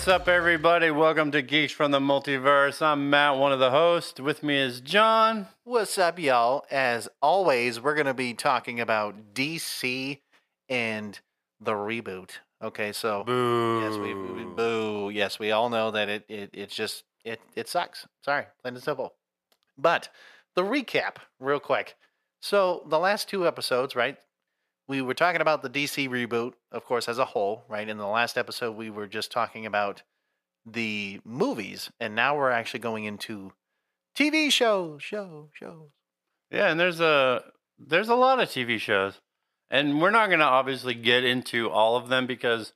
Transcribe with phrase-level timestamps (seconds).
[0.00, 0.90] what's up, everybody?
[0.90, 2.80] Welcome to Geeks from the Multiverse.
[2.80, 4.18] I'm Matt, one of the hosts.
[4.18, 5.48] With me is John.
[5.64, 6.64] What's up, y'all?
[6.70, 10.18] As always, we're going to be talking about DC
[10.70, 11.20] and
[11.60, 12.30] the reboot.
[12.62, 13.82] Okay, so Boo.
[13.82, 15.10] yes, we, we boo.
[15.12, 18.06] Yes, we all know that it it it's just it it sucks.
[18.24, 19.12] Sorry, plain and simple.
[19.76, 20.08] But
[20.56, 21.96] the recap, real quick.
[22.40, 24.16] So the last two episodes, right?
[24.90, 27.88] We were talking about the DC reboot, of course, as a whole, right?
[27.88, 30.02] In the last episode, we were just talking about
[30.66, 33.52] the movies, and now we're actually going into
[34.18, 35.90] TV shows, show, shows.
[36.50, 37.44] Yeah, and there's a
[37.78, 39.20] there's a lot of TV shows,
[39.70, 42.72] and we're not going to obviously get into all of them because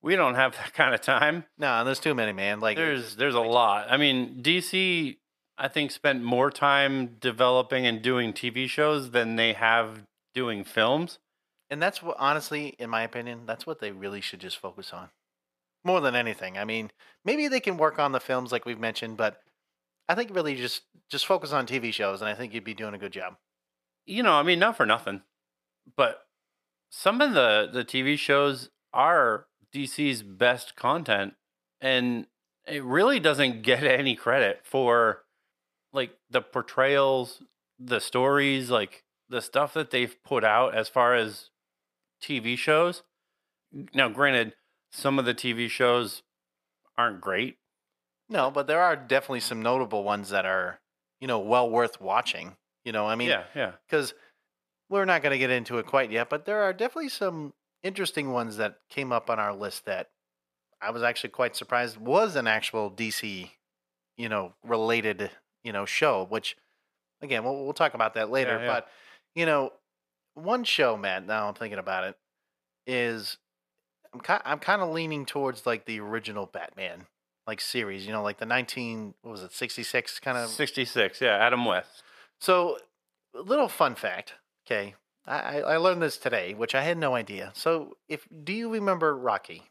[0.00, 1.42] we don't have that kind of time.
[1.58, 2.60] No, there's too many, man.
[2.60, 3.88] Like There's there's a lot.
[3.90, 5.16] I mean, DC
[5.58, 11.18] I think spent more time developing and doing TV shows than they have doing films.
[11.70, 15.10] And that's what honestly, in my opinion, that's what they really should just focus on.
[15.84, 16.58] More than anything.
[16.58, 16.90] I mean,
[17.24, 19.40] maybe they can work on the films like we've mentioned, but
[20.08, 22.94] I think really just just focus on TV shows and I think you'd be doing
[22.94, 23.36] a good job.
[24.06, 25.22] you know, I mean, not for nothing,
[25.96, 26.26] but
[26.90, 31.34] some of the the TV shows are DC's best content,
[31.80, 32.26] and
[32.66, 35.24] it really doesn't get any credit for
[35.92, 37.42] like the portrayals,
[37.78, 41.50] the stories, like the stuff that they've put out as far as
[42.22, 43.02] TV shows.
[43.94, 44.54] Now, granted,
[44.90, 46.22] some of the TV shows
[46.96, 47.58] aren't great.
[48.28, 50.80] No, but there are definitely some notable ones that are,
[51.20, 52.56] you know, well worth watching.
[52.84, 53.72] You know, I mean, yeah, yeah.
[53.86, 54.14] because
[54.88, 57.52] we're not going to get into it quite yet, but there are definitely some
[57.82, 60.10] interesting ones that came up on our list that
[60.80, 63.50] I was actually quite surprised was an actual DC,
[64.16, 65.30] you know, related,
[65.62, 66.26] you know, show.
[66.28, 66.56] Which,
[67.20, 68.56] again, we'll, we'll talk about that later.
[68.58, 68.66] Yeah, yeah.
[68.66, 68.88] But
[69.34, 69.72] you know,
[70.42, 71.26] one show, Matt.
[71.26, 72.16] Now I'm thinking about it,
[72.86, 73.38] is
[74.12, 77.06] I'm kind I'm kind of leaning towards like the original Batman
[77.46, 78.06] like series.
[78.06, 82.02] You know, like the 19 what was it 66 kind of 66, yeah, Adam West.
[82.38, 82.78] so,
[83.34, 84.34] a little fun fact.
[84.66, 84.94] Okay,
[85.26, 87.52] I, I learned this today, which I had no idea.
[87.54, 89.62] So, if do you remember Rocky?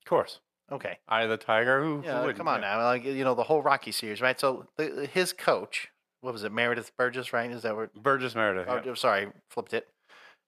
[0.00, 0.40] Of course.
[0.70, 1.82] Okay, Eye of the Tiger.
[1.82, 2.38] Who, who yeah, wouldn't?
[2.38, 2.76] come on Yeah.
[2.76, 4.38] now, like you know the whole Rocky series, right?
[4.38, 5.88] So, the, his coach,
[6.20, 7.50] what was it, Meredith Burgess, right?
[7.50, 7.94] Is that what?
[7.94, 8.66] Burgess Meredith.
[8.68, 8.94] Oh, yeah.
[8.94, 9.88] Sorry, flipped it.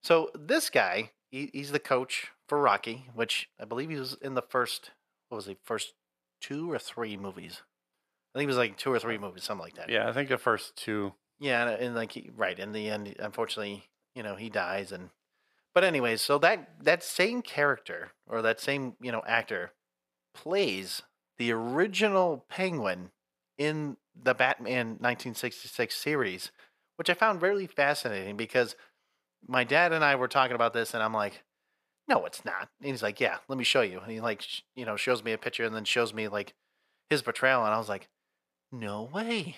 [0.02, 4.34] So this guy, he, he's the coach for Rocky, which I believe he was in
[4.34, 4.90] the first.
[5.28, 5.56] What was he?
[5.64, 5.94] First
[6.40, 7.62] two or three movies?
[8.34, 9.88] I think it was like two or three uh, movies, something like that.
[9.88, 11.12] Yeah, I think the first two.
[11.38, 13.84] Yeah, and, and like he, right in the end, unfortunately,
[14.14, 14.92] you know, he dies.
[14.92, 15.10] And
[15.74, 19.72] but anyways, so that that same character or that same you know actor
[20.34, 21.02] plays
[21.38, 23.10] the original Penguin
[23.58, 26.50] in the Batman 1966 series,
[26.96, 28.76] which I found really fascinating because
[29.46, 31.42] my dad and I were talking about this, and I'm like.
[32.08, 32.68] No, it's not.
[32.80, 34.00] And he's like, yeah, let me show you.
[34.00, 36.54] And he like, sh- you know, shows me a picture and then shows me like
[37.08, 38.08] his portrayal, and I was like,
[38.72, 39.54] no way.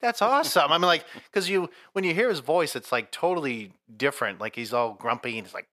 [0.00, 0.72] That's awesome.
[0.72, 4.40] I mean, like, because you when you hear his voice, it's like totally different.
[4.40, 5.68] Like he's all grumpy and he's like,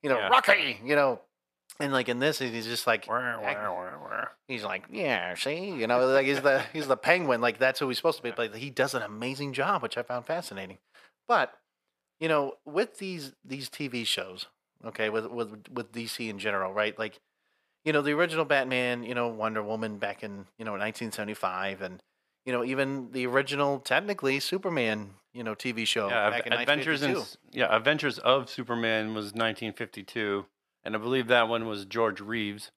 [0.00, 0.28] you know, Yeah.
[0.28, 1.20] Rocky, you know,
[1.80, 3.08] and like in this, he's just like,
[4.46, 7.40] he's like, yeah, see, you know, like he's the he's the penguin.
[7.40, 8.30] Like that's who he's supposed to be.
[8.30, 10.78] But he does an amazing job, which I found fascinating.
[11.26, 11.52] But
[12.22, 14.46] you know, with these these TV shows,
[14.84, 16.96] okay, with with with DC in general, right?
[16.96, 17.18] Like,
[17.84, 22.00] you know, the original Batman, you know, Wonder Woman back in you know 1975, and
[22.46, 27.02] you know even the original technically Superman, you know, TV show yeah, back in Adventures
[27.02, 30.46] in yeah, Adventures of Superman was 1952,
[30.84, 32.70] and I believe that one was George Reeves.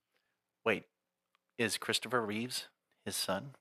[0.64, 0.86] Wait,
[1.56, 2.66] is Christopher Reeves
[3.04, 3.54] his son?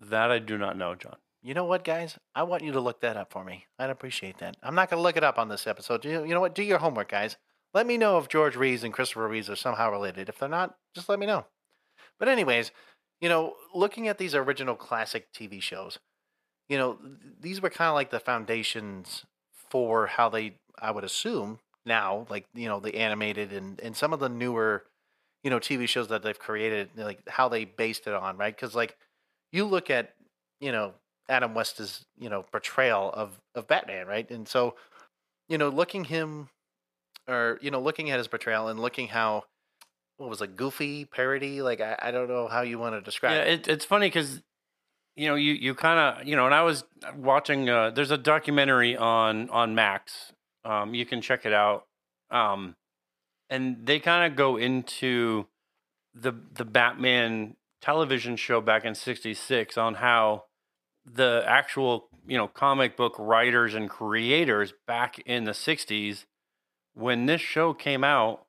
[0.00, 1.16] That I do not know, John.
[1.46, 2.18] You know what, guys?
[2.34, 3.66] I want you to look that up for me.
[3.78, 4.56] I'd appreciate that.
[4.64, 6.04] I'm not going to look it up on this episode.
[6.04, 6.56] You, you know what?
[6.56, 7.36] Do your homework, guys.
[7.72, 10.28] Let me know if George Reeves and Christopher Reeves are somehow related.
[10.28, 11.46] If they're not, just let me know.
[12.18, 12.72] But, anyways,
[13.20, 16.00] you know, looking at these original classic TV shows,
[16.68, 16.98] you know,
[17.38, 19.24] these were kind of like the foundations
[19.70, 24.12] for how they, I would assume, now, like, you know, the animated and, and some
[24.12, 24.82] of the newer,
[25.44, 28.52] you know, TV shows that they've created, like how they based it on, right?
[28.52, 28.96] Because, like,
[29.52, 30.12] you look at,
[30.60, 30.94] you know,
[31.28, 34.28] Adam West's, you know, portrayal of, of Batman, right?
[34.30, 34.74] And so,
[35.48, 36.48] you know, looking him
[37.28, 39.44] or, you know, looking at his portrayal and looking how
[40.18, 41.60] what was it, goofy parody?
[41.62, 43.60] Like I, I don't know how you want to describe Yeah, it.
[43.60, 44.40] it, it's funny because
[45.14, 46.84] you know you you kind of you know, and I was
[47.16, 47.68] watching.
[47.68, 50.32] Uh, there's a documentary on on Max.
[50.64, 51.84] Um, you can check it out.
[52.30, 52.76] Um,
[53.50, 55.46] and they kind of go into
[56.14, 60.44] the the Batman television show back in '66 on how
[61.06, 66.24] the actual you know comic book writers and creators back in the '60s
[66.94, 68.46] when this show came out,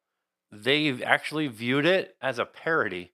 [0.52, 3.12] they actually viewed it as a parody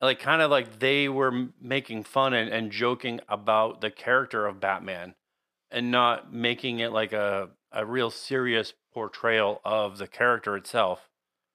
[0.00, 4.60] like kind of like they were making fun and, and joking about the character of
[4.60, 5.14] Batman
[5.70, 11.08] and not making it like a a real serious portrayal of the character itself.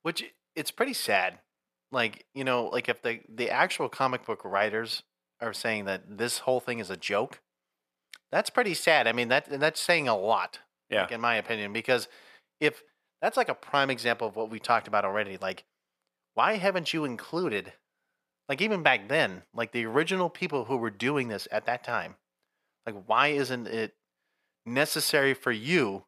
[0.04, 0.24] Which
[0.56, 1.40] it's pretty sad.
[1.92, 5.04] Like, you know, like if the the actual comic book writers
[5.44, 7.42] are saying that this whole thing is a joke,
[8.32, 9.08] that's pretty sad.
[9.08, 10.60] I mean, that that's saying a lot.
[10.90, 11.02] Yeah.
[11.02, 12.08] like, in my opinion, because
[12.60, 12.84] if
[13.22, 15.64] that's like a prime example of what we talked about already, like
[16.34, 17.74] why haven't you included
[18.50, 22.16] like even back then, like the original people who were doing this at that time,
[22.86, 23.94] like why isn't it
[24.66, 26.04] necessary for you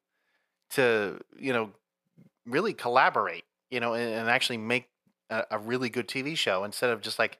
[0.71, 1.71] to, you know,
[2.45, 4.89] really collaborate, you know, and, and actually make
[5.29, 7.39] a, a really good TV show instead of just like,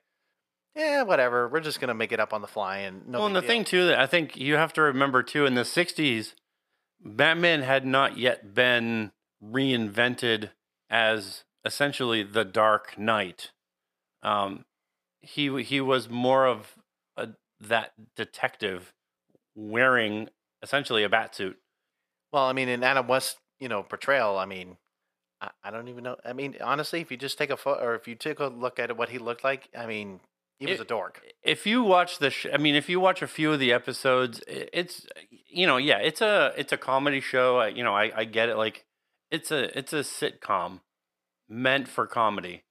[0.76, 3.18] yeah, whatever, we're just gonna make it up on the fly and no.
[3.18, 5.54] well, and the deal." thing too that I think you have to remember too in
[5.54, 6.34] the '60s,
[7.00, 9.12] Batman had not yet been
[9.42, 10.50] reinvented
[10.90, 13.52] as essentially the Dark Knight.
[14.22, 14.64] Um,
[15.20, 16.76] he he was more of
[17.16, 17.30] a
[17.60, 18.92] that detective
[19.54, 20.28] wearing
[20.62, 21.58] essentially a bat suit.
[22.32, 24.76] Well, I mean, in Adam West, you know, portrayal, I mean,
[25.40, 26.16] I, I don't even know.
[26.24, 28.78] I mean, honestly, if you just take a photo or if you take a look
[28.78, 30.20] at what he looked like, I mean,
[30.58, 31.22] he was It- a dork.
[31.42, 34.42] If you watch the, sh- I mean, if you watch a few of the episodes,
[34.48, 35.06] it's
[35.48, 37.58] you know, yeah, it's a it's a comedy show.
[37.58, 38.56] I, you know, I I get it.
[38.56, 38.84] Like
[39.30, 40.80] it's a it's a sitcom
[41.48, 42.64] meant for comedy.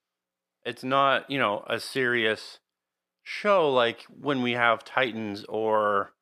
[0.64, 2.58] It's not you know a serious
[3.22, 6.12] show like when we have Titans or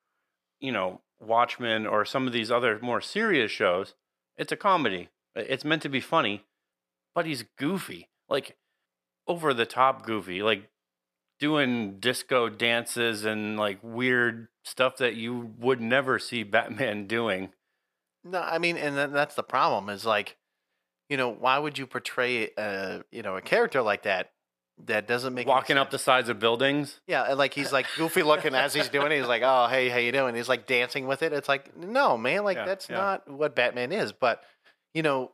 [0.60, 3.94] you know Watchmen or some of these other more serious shows.
[4.36, 5.08] It's a comedy.
[5.34, 6.44] It's meant to be funny,
[7.14, 8.56] but he's goofy, like
[9.26, 10.70] over the top goofy, like
[11.40, 17.50] doing disco dances and like weird stuff that you would never see Batman doing.
[18.24, 20.36] No, I mean, and that's the problem is like,
[21.10, 24.30] you know, why would you portray a you know a character like that
[24.86, 27.00] that doesn't make Walking up the sides of buildings.
[27.06, 29.18] yeah, and like he's like goofy looking as he's doing it.
[29.18, 30.34] He's like, oh hey, how you doing?
[30.34, 31.32] He's like dancing with it.
[31.32, 32.96] It's like, no man, like Yeah, that's yeah.
[32.96, 34.12] not what Batman is.
[34.12, 34.42] But
[34.94, 35.32] you know,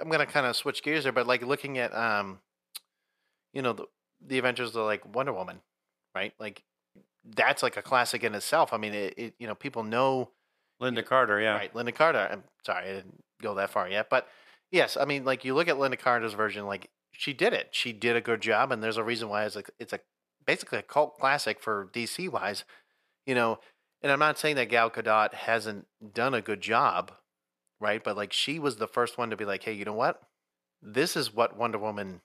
[0.00, 1.12] I'm gonna kind of switch gears there.
[1.12, 2.38] But like looking at um,
[3.52, 3.86] you know, the
[4.24, 5.60] the Avengers are like Wonder Woman,
[6.14, 6.32] right?
[6.38, 6.62] Like
[7.24, 8.72] that's like a classic in itself.
[8.72, 10.30] I mean, it, it you know people know
[10.80, 11.54] Lynda Carter, yeah.
[11.54, 12.28] Right, Lynda Carter.
[12.30, 14.28] I'm sorry, I didn't go that far yet, but
[14.70, 17.68] yes, I mean, like you look at Lynda Carter's version, like she did it.
[17.72, 20.00] She did a good job, and there's a reason why it's like it's a
[20.46, 22.64] basically a cult classic for DC wise,
[23.26, 23.58] you know.
[24.02, 27.12] And I'm not saying that Gal Gadot hasn't done a good job,
[27.80, 28.02] right?
[28.02, 30.22] But like she was the first one to be like, hey, you know what?
[30.82, 32.20] This is what Wonder Woman,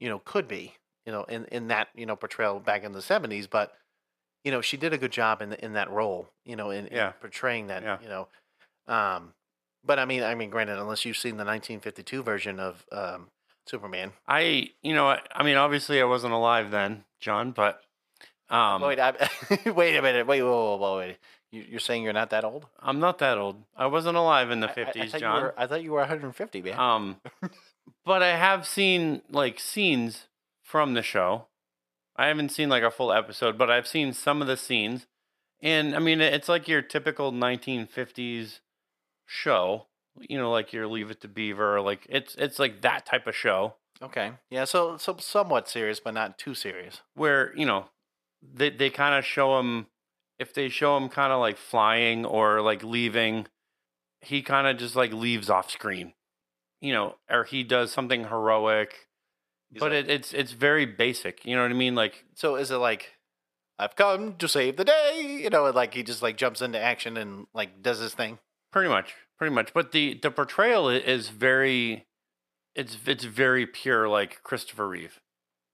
[0.00, 0.74] you know, could be,
[1.06, 3.72] you know, in in that you know portrayal back in the '70s, but.
[4.44, 6.28] You know, she did a good job in in that role.
[6.44, 7.84] You know, in, in portraying that.
[7.84, 7.98] Yeah.
[8.02, 8.28] You know,
[8.88, 9.34] um,
[9.84, 13.28] but I mean, I mean, granted, unless you've seen the 1952 version of um,
[13.68, 14.10] Superman.
[14.26, 17.82] I, you know, I, I mean, obviously I wasn't alive then, John, but
[18.50, 19.12] um, wait, I,
[19.66, 20.26] wait a minute.
[20.26, 21.18] Wait, whoa, whoa, whoa, wait.
[21.52, 22.66] You, you're saying you're not that old?
[22.80, 23.62] I'm not that old.
[23.76, 25.42] I wasn't alive in the I- I- I 50s, thought you John.
[25.42, 26.78] were- I thought you were 150, man.
[26.80, 27.20] Um,
[28.04, 30.26] but I have seen like scenes
[30.72, 31.48] from the show.
[32.16, 35.06] I haven't seen like a full episode, but I've seen some of the scenes,
[35.60, 38.60] and I mean it's like your typical 1950s
[39.26, 39.86] show.
[40.18, 41.80] You know, like your Leave It to Beaver.
[41.82, 44.32] Like it's it's like that type of show okay.
[44.50, 47.02] Yeah, so so somewhat serious, but not too serious.
[47.14, 47.86] where you know
[48.42, 49.88] they they kind of show him
[50.38, 53.46] if they show him kind of like flying or like leaving,
[54.22, 56.14] he kind of just like leaves off screen.
[56.80, 59.06] You know, or he does something heroic.
[59.78, 61.44] But it, it's it's very basic.
[61.46, 61.94] You know what I mean?
[61.94, 63.12] Like So is it like,
[63.78, 65.40] I've come to save the day?
[65.42, 68.38] You know, and like he just like jumps into action and like does his thing.
[68.70, 69.72] pretty much, pretty much.
[69.72, 72.06] But the the portrayal i- is very,
[72.74, 75.20] it's it's very pure, like Christopher Reeve,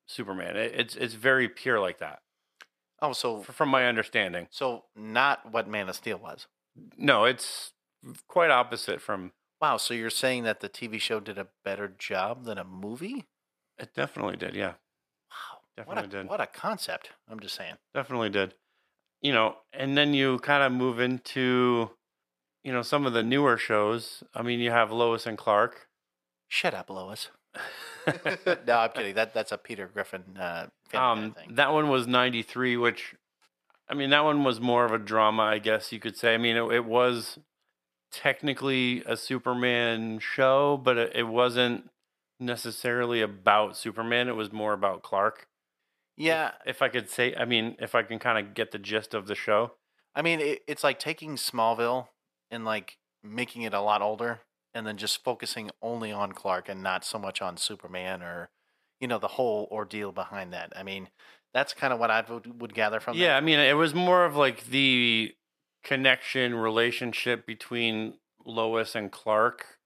[0.06, 0.56] Superman.
[0.56, 2.20] It, it's it's very pure like that,
[3.02, 4.46] Oh, so f- from my understanding.
[4.50, 6.46] so not what Man of Steel was.
[6.96, 7.72] No, it's
[8.28, 9.32] quite opposite from.
[9.60, 13.26] Wow, so you're saying that the TV show did a better job than a movie?
[13.78, 14.54] It definitely did.
[14.54, 14.74] Yeah,
[15.30, 16.28] Wow, Definitely what a, did.
[16.28, 17.10] What a concept!
[17.30, 17.74] I'm just saying.
[17.94, 18.54] definitely did.
[19.20, 21.90] You know, and then you kind of move into,
[22.62, 24.22] you know, some of the newer shows.
[24.34, 25.88] I mean, you have Lois and Clark.
[26.46, 27.28] Shut up, Lois.
[28.66, 29.14] no, I'm kidding.
[29.14, 31.54] That that's a Peter Griffin uh, um, thing.
[31.54, 33.14] that one was 93 which
[33.88, 36.38] i mean that one was more of a drama i guess you could say i
[36.38, 37.38] mean it, it was
[38.10, 41.90] technically a superman show but it, it wasn't
[42.40, 45.46] necessarily about superman it was more about clark
[46.20, 49.14] yeah, if i could say i mean if i can kind of get the gist
[49.14, 49.72] of the show
[50.18, 52.08] I mean, it, it's like taking Smallville
[52.50, 54.40] and like making it a lot older,
[54.74, 58.50] and then just focusing only on Clark and not so much on Superman or,
[59.00, 60.72] you know, the whole ordeal behind that.
[60.74, 61.08] I mean,
[61.54, 63.16] That's kind of what I would, would gather from.
[63.16, 65.34] Yeah, I mean, it was more of like the
[65.84, 68.14] connection relationship between
[68.44, 69.78] Lois and Clark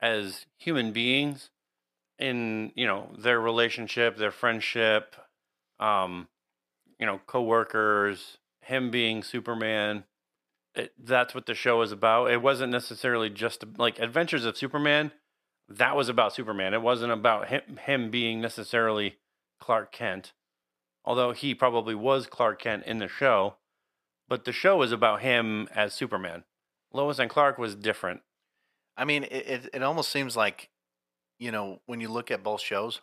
[0.00, 1.50] as human beings
[2.22, 5.16] in, you know, their relationship, their friendship,
[5.80, 6.28] um,
[6.98, 10.04] you know, coworkers, him being Superman.
[10.74, 12.30] It, that's what the show is about.
[12.30, 15.12] It wasn't necessarily just like Adventures of Superman.
[15.68, 16.74] That was about Superman.
[16.74, 19.16] It wasn't about him, him being necessarily
[19.60, 20.32] Clark Kent
[21.04, 23.56] although he probably was Clark Kent in the show,
[24.28, 26.44] but the show was about him as Superman.
[26.92, 28.20] Lois and Clark was different.
[28.96, 30.68] I mean, it, it it almost seems like,
[31.42, 33.00] you know, when you look at both shows,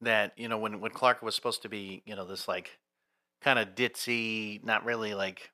[0.00, 2.78] that you know when when Clark was supposed to be, you know, this like
[3.42, 5.50] kind of ditzy, not really like,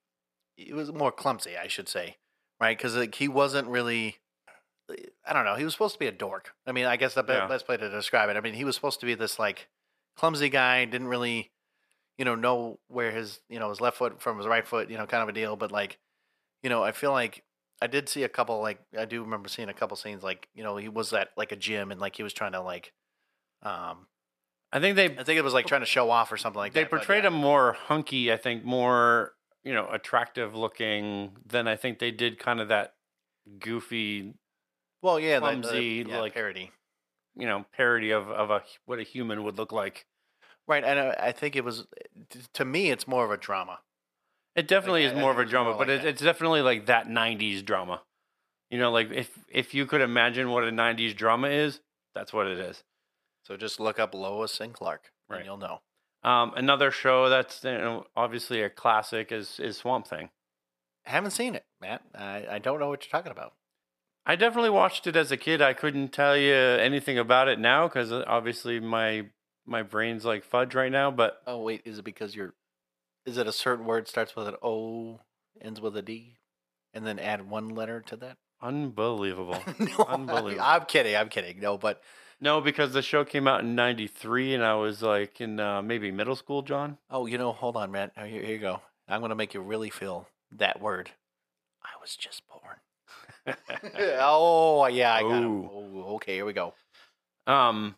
[0.57, 2.17] it was more clumsy, I should say,
[2.61, 2.77] right?
[2.79, 4.19] Because like he wasn't really.
[5.27, 5.55] I don't know.
[5.55, 6.53] He was supposed to be a dork.
[6.67, 7.49] I mean, I guess the Yeah.
[7.49, 8.37] best way to describe it.
[8.37, 9.69] I mean, he was supposed to be this like
[10.17, 10.85] clumsy guy.
[10.85, 11.51] Didn't really,
[12.19, 14.91] you know, know where his you know his left foot from his right foot.
[14.91, 15.57] You know, kind of a deal.
[15.57, 15.99] But like,
[16.63, 17.43] you know, I feel like
[17.85, 20.63] I did see a couple like I do remember seeing a couple scenes like you
[20.65, 22.95] know he was at like a gym and like he was trying to like
[23.63, 24.07] um
[24.73, 26.73] I think they I think it was like trying to show off or something like
[26.73, 26.91] they that.
[26.91, 27.29] They portrayed yeah.
[27.29, 28.33] him more hunky.
[28.33, 29.33] I think more
[29.65, 32.95] you know attractive looking than I think they did kind of that
[33.59, 34.33] goofy
[35.03, 36.73] well yeah the- the, clumsy, yeah, like- parody
[37.37, 40.07] you know parody of of a what a human would look like.
[40.67, 41.87] right and I, I think it was
[42.55, 43.81] to me it's more of a drama
[44.57, 46.87] It definitely I- is more of a drama, more but like it, it's definitely like
[46.87, 48.03] that '90s drama.
[48.71, 51.81] You know, like if if you could imagine what a '90s drama is,
[52.15, 52.83] that's what it is.
[53.45, 55.39] so just look up Lois and Clark Right.
[55.39, 55.81] and you'll know
[56.23, 60.31] Um, another show that's you know, obviously a classic is is Swamp Thing.
[61.07, 63.53] I haven't seen it Matt I, I don't know what you're talking about
[64.27, 65.61] I definitely watched it as a kid.
[65.61, 69.27] I couldn't tell you anything about it now because obviously my
[69.67, 71.11] my brain's like fudge right now.
[71.11, 72.55] But oh wait is it because you're
[73.27, 75.21] is it a certain word starts with an O
[75.61, 76.37] ends with a D
[76.93, 79.63] and then add one letter to that unbelievable.
[79.79, 80.65] no, Unbelievable.
[80.65, 81.15] I'm kidding.
[81.15, 81.61] I'm kidding.
[81.61, 82.03] No, but
[82.41, 86.11] no, because the show came out in '93, and I was like in uh, maybe
[86.11, 86.63] middle school.
[86.63, 86.99] John.
[87.11, 88.13] oh, you know, hold on, Matt.
[88.17, 88.81] Here, here you go.
[89.07, 91.11] I'm going to make you really feel that word.
[91.83, 93.57] I was just born.
[94.21, 95.45] oh, yeah, I got it.
[95.45, 95.71] Ooh.
[95.71, 96.75] Oh, okay, here we go.
[97.47, 97.95] Um,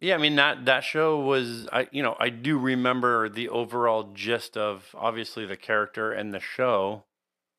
[0.00, 4.10] yeah, I mean that that show was I you know I do remember the overall
[4.14, 7.04] gist of obviously the character and the show,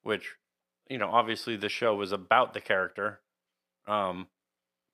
[0.04, 0.36] which
[0.90, 3.22] you know obviously the show was about the character,
[3.88, 4.28] um,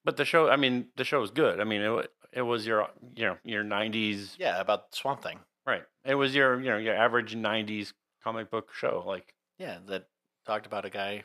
[0.04, 1.60] but the show I mean the show was good.
[1.60, 5.40] I mean it it was your you know your '90s Yeah, about Swamp Thing.
[5.66, 5.84] right.
[6.04, 10.08] It was your you know your average '90s comic book show like Yeah, that
[10.46, 11.24] talked about a guy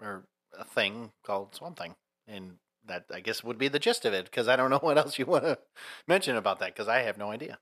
[0.00, 0.24] or
[0.58, 1.94] a thing called Swamp Thing.
[2.26, 4.98] And that, I guess, would be the gist of it because I don't know what
[4.98, 5.58] else you want to
[6.06, 7.58] mention about that because I have no idea.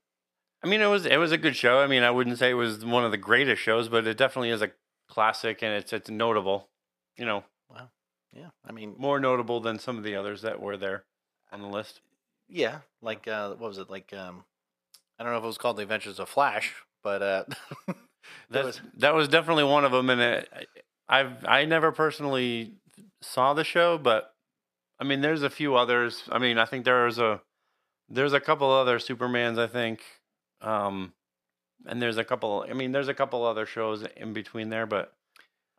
[0.63, 1.79] I mean, it was it was a good show.
[1.79, 4.51] I mean, I wouldn't say it was one of the greatest shows, but it definitely
[4.51, 4.71] is a
[5.09, 6.69] classic, and it's it's notable.
[7.17, 7.89] You know, Wow.
[8.31, 11.05] Yeah, I mean, more notable than some of the others that were there
[11.51, 12.01] on the list.
[12.47, 13.89] Yeah, like uh, what was it?
[13.89, 14.43] Like um,
[15.17, 16.73] I don't know if it was called The Adventures of Flash,
[17.03, 17.43] but uh,
[18.49, 20.49] That was that was definitely one of them, and it,
[21.07, 22.73] I've I never personally
[23.21, 24.30] saw the show, but
[25.01, 26.21] I mean, there's a few others.
[26.31, 27.41] I mean, I think there's a
[28.07, 30.01] there's a couple other Supermans, I think,
[30.61, 31.13] um,
[31.87, 32.63] and there's a couple.
[32.69, 35.11] I mean, there's a couple other shows in between there, but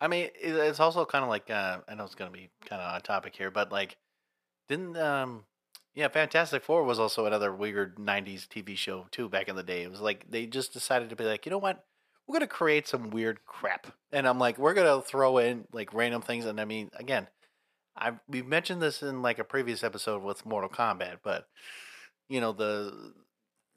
[0.01, 2.95] I mean, it's also kind of like uh, I know it's to be kind of
[2.95, 3.97] on topic here, but like,
[4.69, 5.45] didn't um,
[5.95, 9.85] yeah, Fantastic Four was also another weird '90s TV show too back in the day.
[9.85, 11.85] It was like they just decided to be like, you know what,
[12.27, 16.23] we're to create some weird crap, and I'm like, we're to throw in like random
[16.23, 17.29] things, and I mean, again,
[17.97, 21.47] I we've mentioned this in like a previous episode with Mortal Kombat, but
[22.29, 23.13] you know the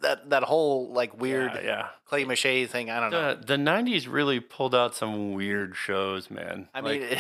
[0.02, 1.88] that that whole like weird yeah, yeah.
[2.06, 2.90] clay mache thing.
[2.90, 3.36] I don't know.
[3.36, 6.70] The the '90s really pulled out some weird shows, man.
[6.74, 7.18] I Like, mean,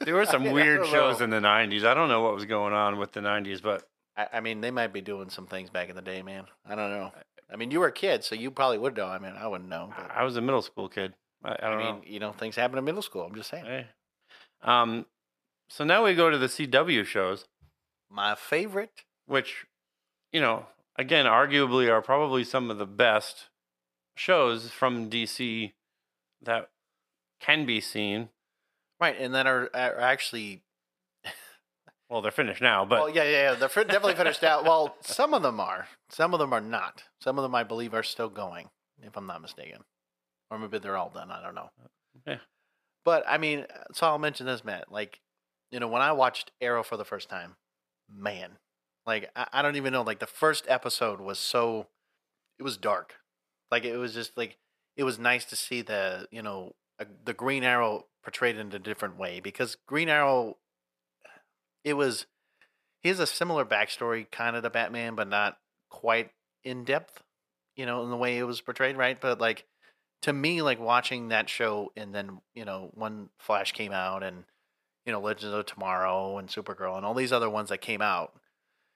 [0.00, 1.84] there were some I weird shows in the '90s.
[1.84, 3.84] I don't know what was going on with the '90s, but
[4.16, 6.44] I, I mean, they might be doing some things back in the day, man.
[6.66, 7.12] I don't know.
[7.52, 9.06] I mean, you were a kid, so you probably would know.
[9.06, 9.92] I mean, I wouldn't know.
[9.96, 11.14] But, I was a middle school kid.
[11.42, 12.02] I, I mean, know.
[12.04, 13.22] you know, things happen in middle school.
[13.22, 13.64] I'm just saying.
[13.64, 13.86] Hey.
[14.62, 15.06] Um,
[15.70, 17.46] so now we go to the CW shows,
[18.10, 19.04] My favorite.
[19.26, 19.66] which,
[20.32, 23.48] you know, again, arguably are probably some of the best
[24.16, 25.72] shows from DC
[26.42, 26.70] that
[27.40, 28.28] can be seen.
[29.00, 30.62] Right, and then are, are actually.
[32.10, 33.54] Well, they're finished now, but well, yeah, yeah, yeah.
[33.54, 34.64] They're fin- definitely finished out.
[34.64, 35.86] Well, some of them are.
[36.08, 37.04] Some of them are not.
[37.22, 38.68] Some of them, I believe, are still going,
[39.00, 39.84] if I'm not mistaken.
[40.50, 41.30] Or maybe they're all done.
[41.30, 41.70] I don't know.
[42.26, 42.38] Yeah.
[43.04, 44.90] But I mean, so I'll mention this, Matt.
[44.90, 45.20] Like,
[45.70, 47.56] you know, when I watched Arrow for the first time,
[48.12, 48.58] man,
[49.06, 50.02] like I, I don't even know.
[50.02, 51.86] Like the first episode was so,
[52.58, 53.14] it was dark.
[53.70, 54.56] Like it was just like
[54.96, 58.78] it was nice to see the you know a, the Green Arrow portrayed in a
[58.78, 60.56] different way because Green Arrow,
[61.84, 62.26] it was
[63.00, 65.58] he has a similar backstory kind of to Batman, but not
[65.88, 66.30] quite
[66.64, 67.22] in depth,
[67.76, 69.18] you know, in the way it was portrayed, right?
[69.20, 69.64] But like
[70.22, 74.44] to me, like watching that show and then you know when Flash came out and
[75.06, 78.34] you know Legends of Tomorrow and Supergirl and all these other ones that came out,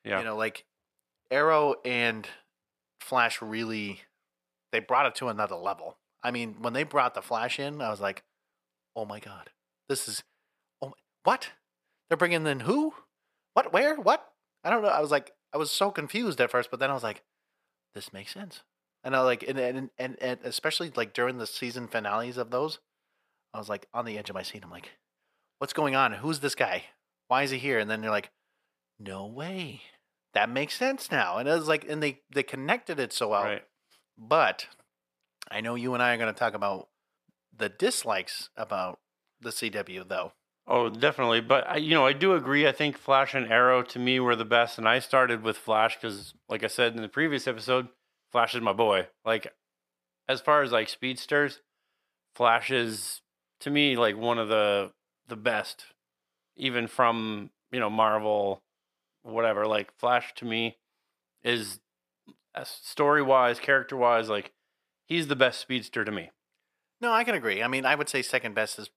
[0.05, 0.19] Yeah.
[0.19, 0.65] you know, like
[1.31, 2.29] Arrow and
[3.01, 4.01] Flash really
[4.73, 5.99] they brought it to another level.
[6.23, 8.25] I mean, when they brought the Flash in, I was like,
[8.97, 9.51] "Oh my god,
[9.89, 10.23] this is
[10.83, 10.93] oh my,
[11.23, 11.51] what?
[12.09, 12.95] They're bringing in who?
[13.53, 13.73] What?
[13.73, 13.97] Where?
[13.97, 14.33] What?
[14.65, 16.95] I don't know." I was like, I was so confused at first, but then I
[16.95, 17.23] was like,
[17.95, 18.63] "This makes sense."
[19.05, 22.79] And I like, and and and, and especially like during the season finales of those,
[23.53, 24.63] I was like on the edge of my seat.
[24.65, 24.91] I'm like,
[25.59, 26.13] "What's going on?
[26.13, 26.85] Who's this guy?
[27.29, 28.31] Why is he here?" And then they're like,
[28.99, 29.83] "No way."
[30.35, 33.45] That makes sense now, and it was like, and they they connected it so well.
[33.45, 33.65] right.
[34.19, 34.67] But
[35.51, 36.89] I know you and I are going to talk about
[37.57, 38.99] the dislikes about
[39.41, 40.33] the CW, though.
[40.67, 41.41] Oh, definitely.
[41.41, 42.67] But I, you know, I do agree.
[42.67, 45.97] I think Flash and Arrow to me were the best, and I started with Flash
[45.97, 47.89] because, like I said in the previous episode,
[48.33, 49.09] Flash is my boy.
[49.25, 49.53] Like,
[50.29, 51.61] as far as like speedsters,
[52.35, 53.21] Flash is
[53.61, 54.91] to me like one of the
[55.29, 55.87] the best,
[56.57, 58.63] even from you know Marvel,
[59.23, 59.67] whatever.
[59.67, 60.79] Like Flash to me
[61.43, 61.81] is
[62.63, 64.53] story wise, character wise, like
[65.07, 66.31] he's the best speedster to me.
[67.01, 67.63] No, I can agree.
[67.63, 68.91] I mean, I would say second best is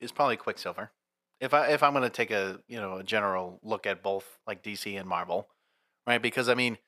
[0.00, 0.92] is probably Quicksilver.
[1.40, 4.38] If I if I'm going to take a you know a general look at both
[4.46, 5.48] like DC and Marvel,
[6.06, 6.20] right?
[6.20, 6.78] Because I mean,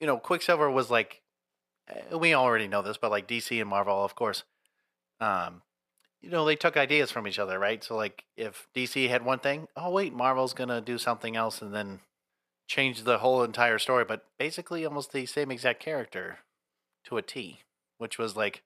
[0.00, 1.22] you know, Quicksilver was like
[1.88, 4.44] eh, we already know this, but like DC and Marvel, of course,
[5.20, 5.62] um,
[6.22, 7.82] you know, they took ideas from each other, right?
[7.82, 11.74] So like if DC had one thing, oh wait, Marvel's to do something else, and
[11.74, 12.00] then
[12.66, 14.04] change the whole entire story.
[14.04, 16.38] But basically, almost the same exact character
[17.04, 17.60] to a T,
[17.98, 18.62] which was like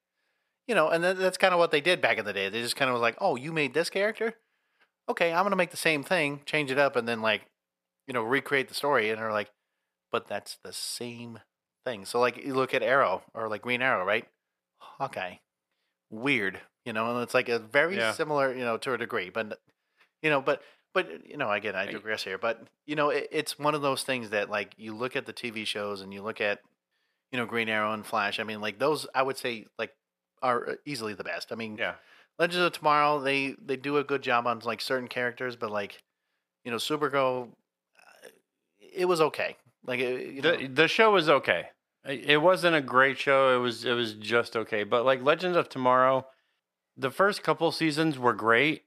[0.69, 2.49] you know, and that's kind of what they did back in the day.
[2.49, 4.35] They just kind of was like, "Oh, you made this character?
[5.09, 7.47] Okay, I'm gonna make the same thing, change it up, and then like,
[8.07, 9.51] you know, recreate the story." And they're like,
[10.13, 11.41] "But that's the same
[11.85, 14.29] thing." So like, you look at Arrow or like Green Arrow, right?
[14.79, 15.37] Hawkeye,
[16.11, 18.13] weird, you know, and it's like a very Yeah.
[18.13, 19.59] similar, you know, to a degree, but
[20.23, 20.63] you know, but
[20.95, 24.03] but you know, again, I digress here, but you know, it, it's one of those
[24.03, 26.61] things that like you look at the TV shows and you look at,
[27.31, 28.39] you know, Green Arrow and Flash.
[28.39, 29.93] I mean, like those, I would say, like
[30.43, 31.53] are easily the best.
[31.53, 31.95] I mean, Yeah.
[32.39, 36.03] Legends of Tomorrow, they they do a good job on like certain characters, but like,
[36.65, 38.29] you know, Supergirl, uh,
[38.81, 39.57] it was okay.
[39.87, 41.69] Like, it, you know, the the show was okay.
[42.05, 43.55] It it wasn't a great show.
[43.55, 44.83] It was it was just okay.
[44.85, 46.27] But like Legends of Tomorrow,
[46.97, 48.85] the first couple seasons were great,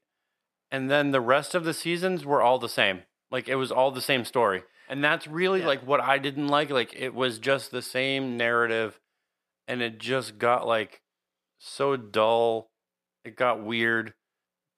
[0.72, 3.04] and then the rest of the seasons were all the same.
[3.32, 5.68] Like it was all the same story, and that's really Yeah.
[5.68, 6.70] like what I didn't like.
[6.70, 9.00] Like it was just the same narrative,
[9.68, 11.02] and it just got like
[11.58, 12.70] so dull.
[13.24, 14.13] It got weird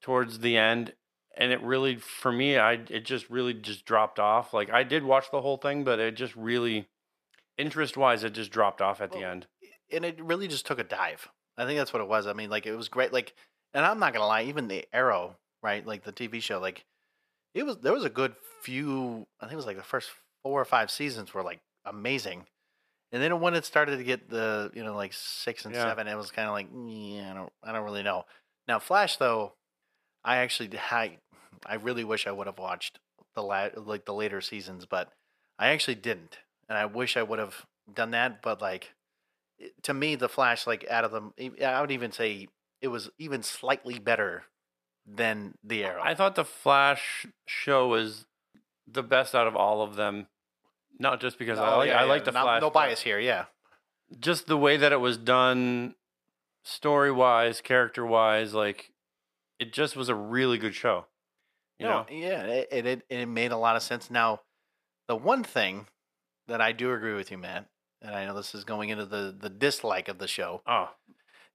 [0.01, 0.93] towards the end,
[1.35, 4.53] and it really for me, I it just really just dropped off.
[4.53, 6.87] Like I did watch the whole thing, but it just really
[7.57, 9.47] interest wise, it just dropped off at the end.
[9.91, 11.27] and it really just took a dive.
[11.57, 12.27] I think that's what it was.
[12.27, 13.11] I mean, like it was great.
[13.13, 13.33] Like,
[13.73, 15.85] and I'm not gonna lie, even the Arrow, right?
[15.85, 16.83] Like the TV show, like
[17.53, 17.77] it was.
[17.77, 19.25] There was a good few.
[19.39, 20.09] I think it was like the first
[20.43, 22.45] four or five seasons were like amazing,
[23.11, 25.83] and then when it started to get the you know like six and Yeah.
[25.83, 28.25] seven, it was kind of like yeah, I don't, I don't really know.
[28.67, 29.53] Now Flash though,
[30.23, 31.17] I actually I,
[31.65, 32.99] I really wish I would have watched
[33.35, 35.11] the la- like the later seasons, but
[35.57, 36.37] I actually didn't,
[36.69, 38.41] and I wish I would have done that.
[38.41, 38.93] But like
[39.83, 42.47] to me, the Flash, like out of them, I would even say
[42.81, 44.43] it was even slightly better
[45.05, 46.01] than the Arrow.
[46.03, 48.25] I thought the Flash show was
[48.85, 50.27] the best out of all of them.
[50.99, 52.61] Not just because I Oh, like yeah, I yeah, like the not- Flash.
[52.61, 53.45] No bias here, yeah.
[54.19, 55.95] Just the way that it was done,
[56.63, 58.91] story wise, character wise, like
[59.59, 61.05] it just was a really good show.
[61.79, 64.09] You no, know, yeah, it, it it it made a lot of sense.
[64.09, 64.41] Now,
[65.07, 65.87] the one thing
[66.47, 67.65] that I do agree with you, Matt,
[68.01, 70.91] and I know this is going into the the dislike of the show, oh,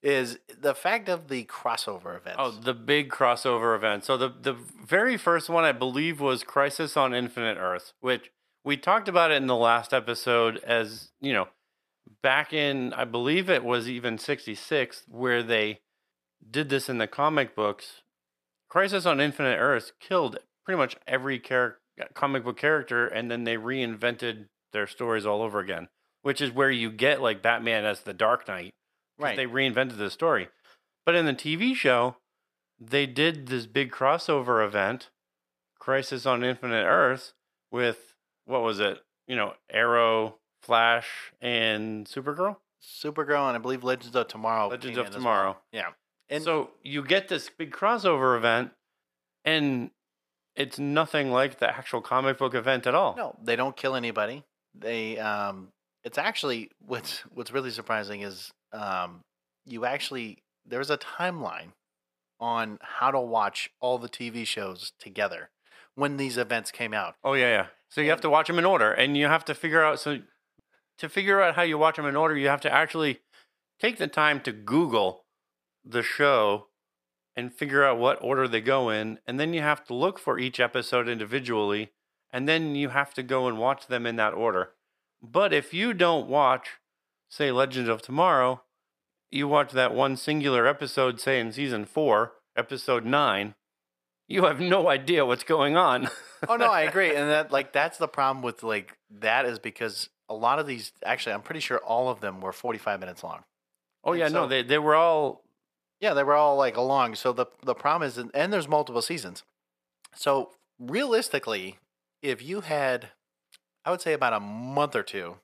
[0.03, 2.37] is the fact of the crossover oh, events.
[2.39, 4.05] oh, the big crossover event.
[4.05, 8.31] So the the very first one I believe was Crisis on Infinite Earth, which
[8.65, 11.49] we talked about it in the last episode as you know
[12.23, 15.81] back in I believe it was even 66 where they
[16.49, 18.03] did this in the comic books.
[18.69, 21.41] Crisis on Infinite Earths killed pretty much every
[22.15, 25.89] comic book character and then they reinvented their stories all over again,
[26.23, 28.75] which is where you get like Batman as the Dark Knight.
[29.19, 29.37] right.
[29.37, 30.49] They reinvented the story.
[31.05, 32.17] But in the TV show,
[32.81, 35.11] they did this big crossover event,
[35.79, 37.35] Crisis on Infinite Earths,
[37.71, 39.01] with what was it?
[39.27, 42.57] You know, Arrow, Flash, and Supergirl.
[42.83, 44.69] Supergirl and I believe Legends of Tomorrow.
[44.69, 45.19] Legends of as well.
[45.21, 45.57] Tomorrow.
[45.73, 45.89] Yeah.
[46.29, 48.71] And so you get this big crossover event,
[49.45, 49.91] and
[50.57, 53.15] it's nothing like the actual comic book event at all.
[53.17, 54.45] no, they don't kill anybody.
[54.75, 55.69] They um
[56.05, 59.21] it's actually what's what's really surprising is um
[59.65, 61.73] you actually there's a timeline
[62.41, 65.51] on how to watch all the TV shows together
[65.95, 67.15] when these events came out.
[67.23, 67.67] Oh yeah, yeah.
[67.88, 70.01] So you have to watch them in order, and you have to figure out.
[70.01, 70.19] So
[70.99, 73.21] to figure out how you watch them in order, you have to actually
[73.81, 75.25] take the time to Google
[75.85, 76.69] the show
[77.35, 80.38] and figure out what order they go in, and then you have to look for
[80.38, 81.93] each episode individually,
[82.33, 84.71] and then you have to go and watch them in that order.
[85.23, 86.81] But if you don't watch,
[87.31, 88.63] say, Legends of Tomorrow,
[89.31, 93.55] you watch that one singular episode, say in season four, episode nine,
[94.29, 96.09] you have no idea what's going on.
[96.49, 100.09] oh no, I agree, and that like that's the problem with like that is because
[100.29, 103.45] a lot of these actually I'm pretty sure all of them were 45 minutes long.
[104.05, 105.43] Oh yeah, so- no, they they were all
[106.01, 107.15] Yeah, they were all like along.
[107.15, 109.45] So the the problem is, and there's multiple seasons.
[110.15, 111.79] So realistically,
[112.23, 113.11] if you had,
[113.85, 115.37] I would say about a month or two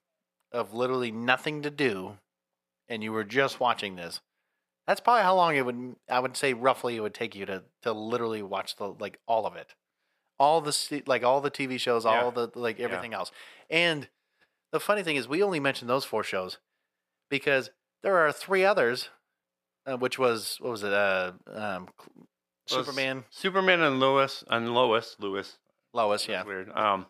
[0.53, 2.19] of literally nothing to do,
[2.89, 4.21] and you were just watching this,
[4.87, 5.97] that's probably how long it would.
[6.09, 9.47] I would say roughly it would take you to to literally watch the like all
[9.47, 9.75] of it,
[10.39, 12.23] all the like all the TV shows, Yeah.
[12.23, 13.31] all the like everything else.
[13.69, 14.09] And
[14.73, 16.59] the funny thing is, we only mentioned those four shows
[17.31, 17.71] because
[18.03, 19.09] there are three others
[19.87, 20.93] uh, which was what was it?
[20.93, 21.89] Uh, um,
[22.67, 25.59] Superman, Superman and Lois and Lois Lewis.
[25.95, 26.29] Lois.
[26.29, 26.71] Yeah, weird.
[26.77, 27.07] Um,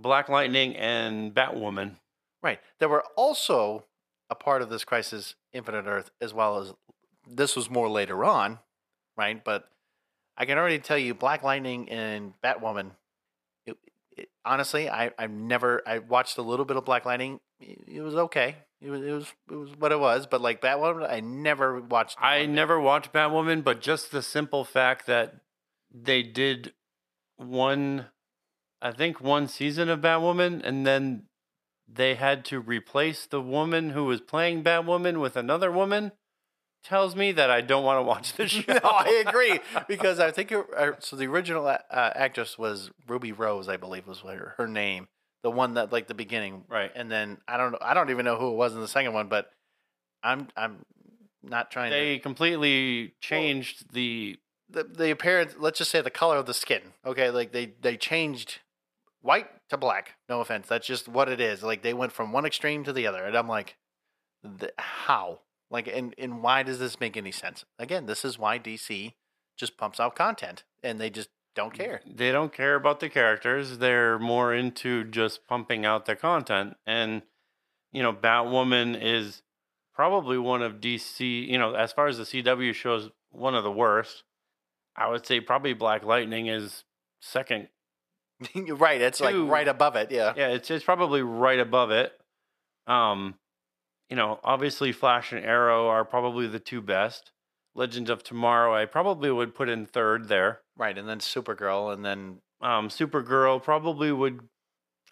[0.00, 1.96] Black Lightning and Batwoman.
[2.42, 2.60] right.
[2.78, 3.84] There were also
[4.28, 6.72] a part of this Crisis Infinite Earth as well as
[7.28, 8.58] this was more later on,
[9.16, 9.42] right?
[9.42, 9.68] But
[10.36, 12.92] I can already tell you, Black Lightning and Batwoman.
[13.66, 13.76] It,
[14.16, 17.40] it, honestly, I I've never I watched a little bit of Black Lightning.
[17.60, 18.56] It, it was okay.
[18.80, 20.26] It was it was it was what it was.
[20.26, 22.16] But like Batwoman, I never watched.
[22.20, 25.34] I never watched Batwoman, but just the simple fact that
[25.92, 26.72] they did
[27.36, 28.06] one,
[28.82, 31.24] I think one season of Batwoman, and then
[31.86, 36.12] they had to replace the woman who was playing Batwoman with another woman,
[36.82, 38.72] tells me that I don't want to watch the show.
[38.72, 41.16] no, I agree because I think it, uh, so.
[41.16, 45.08] The original uh, actress was Ruby Rose, I believe was her, her name,
[45.42, 46.90] the one that like the beginning, Right.
[46.94, 49.12] And then I don't know, I don't even know who it was in the second
[49.12, 49.50] one, but
[50.22, 50.78] I'm I'm
[51.42, 54.38] not trying They completely changed the
[54.68, 55.54] the the appearance.
[55.58, 56.80] Let's just say the color of the skin.
[57.04, 58.60] Okay, like they they changed
[59.22, 60.16] white to black.
[60.28, 61.62] No offense, that's just what it is.
[61.62, 63.76] Like they went from one extreme to the other, and I'm like,
[64.78, 65.40] how?
[65.70, 67.64] Like, and and why does this make any sense?
[67.78, 69.14] Again, this is why DC
[69.56, 72.00] just pumps out content, and they just don't care.
[72.06, 73.78] They don't care about the characters.
[73.78, 76.76] They're more into just pumping out the content.
[76.86, 77.22] And,
[77.92, 79.42] you know, Batwoman is
[79.94, 83.72] probably one of DC, you know, as far as the CW shows, one of the
[83.72, 84.24] worst.
[84.96, 86.84] I would say probably Black Lightning is
[87.20, 87.68] second.
[88.54, 89.00] You're right.
[89.00, 90.10] It's like right above it.
[90.10, 90.32] Yeah.
[90.36, 92.12] Yeah, it's it's probably right above it.
[92.86, 93.34] Um,
[94.08, 97.30] you know, obviously Flash and Arrow are probably the two best.
[97.74, 100.60] Legends of Tomorrow, I probably would put in third there.
[100.76, 100.96] Right.
[100.98, 104.40] And then Supergirl, and then Um, Supergirl probably would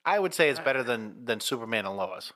[0.04, 2.32] I would say it's better than than Superman and Lois.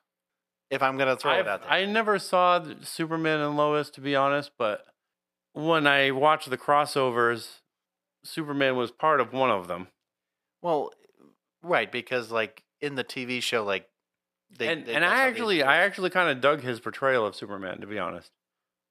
[0.71, 1.71] If I'm gonna throw it I've- out there.
[1.71, 4.87] I never saw Superman and Lois, to be honest, but
[5.55, 7.61] when I watched the crossovers,
[8.25, 9.89] Superman was part of one of them.
[10.63, 10.93] Well,
[11.63, 13.89] right, because like in the TV show, like
[14.57, 15.63] they and they- and I actually.
[15.63, 18.31] I actually kind of dug his portrayal of Superman, to be honest.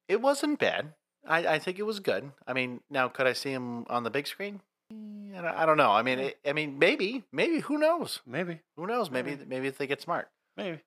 [0.07, 0.93] it wasn't bad.
[1.27, 2.31] I, I think it was good.
[2.47, 4.62] I mean, now could I see him on the big screen?
[4.91, 5.91] Eh, I don't, know.
[5.91, 7.60] I mean, it, I mean, maybe, maybe.
[7.60, 8.21] Who knows?
[8.25, 9.10] Maybe, Who knows?
[9.12, 9.45] Maybe, Maybe.
[9.45, 10.29] maybe if they get smart.
[10.57, 10.79] maybe.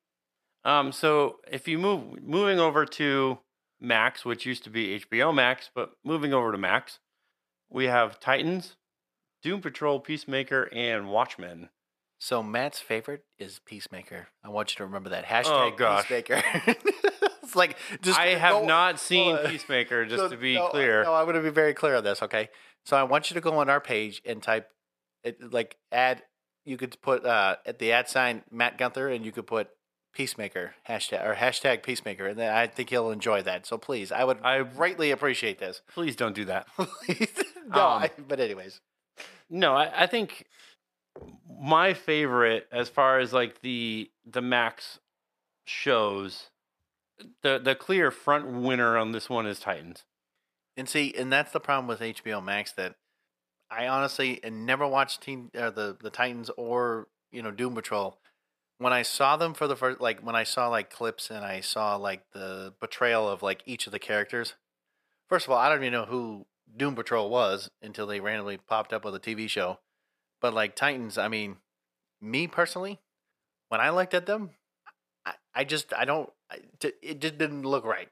[0.65, 3.39] Um, so if you move, moving over to
[3.81, 6.99] Max, which used to be HBO Max, but moving over to Max,
[7.71, 8.77] we have Titans,
[9.45, 11.69] Doom Patrol, Peacemaker, and Watchmen.
[12.19, 14.29] So Matt's favorite is Peacemaker.
[14.43, 16.09] I want you to remember that hashtag Oh, gosh.
[16.09, 16.43] Peacemaker.
[17.43, 21.05] it's like just I have go- not seen uh, Peacemaker, just to be no, clear.
[21.05, 22.23] No, I'm going to be very clear on this.
[22.23, 22.49] Okay,
[22.87, 24.71] so I want you to go on our page and type
[25.23, 26.23] it like add.
[26.65, 29.69] You could put uh, at the ad sign Matt Gunther, and you could put
[30.15, 33.67] Peacemaker hashtag or hashtag Peacemaker, and then I think he'll enjoy that.
[33.67, 35.83] So please, I would I greatly appreciate this.
[35.93, 36.67] please don't do that.
[36.79, 38.81] no, Um, I, but anyways,
[39.51, 40.47] No, I, I think
[41.49, 44.99] my favorite as far as like the the Max
[45.65, 46.51] shows,
[47.43, 50.05] the the clear front winner on this one is Titans.
[50.77, 52.97] and see, and that's the problem with HBO Max that
[53.71, 58.19] I honestly never watched Teen uh, the the Titans or you know Doom Patrol,
[58.79, 61.61] when I saw them for the first, like when I saw like clips and I
[61.61, 64.55] saw like the portrayal of like each of the characters.
[65.29, 66.47] First of all, I don't even know who
[66.77, 69.79] Doom Patrol was until they randomly popped up with a TV show.
[70.41, 71.57] But like Titans, I mean,
[72.21, 73.01] me personally,
[73.69, 74.51] when I looked at them,
[75.25, 78.09] I, I just I don't I, t- it just didn't look right.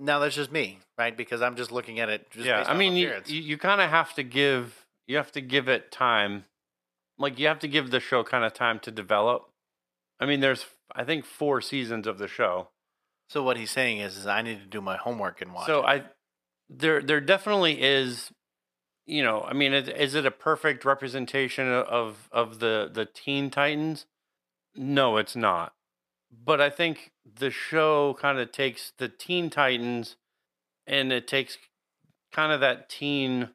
[0.00, 1.16] Now that's just me, right?
[1.16, 2.30] Because I'm just looking at it.
[2.30, 5.68] Just yeah, I mean, you, you kind of have to give you have to give
[5.68, 6.44] it time.
[7.18, 9.50] Like you have to give the show kind of time to develop.
[10.20, 12.68] I mean, there's I think four seasons of the show.
[13.28, 15.66] so what he's saying is, is I need to do my homework and watch.
[15.66, 15.86] So it.
[15.86, 16.02] I
[16.68, 18.30] there there definitely is
[19.08, 24.04] you know, I mean, is, it a perfect representation of of the the Teen Titans?
[24.76, 25.72] No, it's not.
[26.30, 30.16] But I think the show kind of takes the Teen Titans
[30.86, 31.56] and it takes
[32.32, 33.48] kind of that teen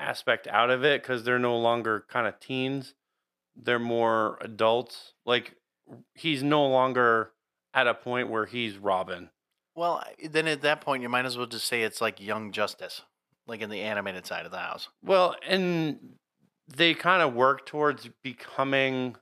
[0.00, 2.94] aspect out of it because they're no longer kind of teens.
[3.54, 5.12] They're more adults.
[5.24, 5.54] Like
[6.14, 7.30] he's no longer
[7.72, 9.30] at a point where he's Robin.
[9.74, 13.02] Well, then at that point, you might as well just say it's like Young Justice,
[13.46, 14.88] like in the animated side of the house.
[15.02, 16.16] Well, and
[16.68, 19.16] they kind of work towards becoming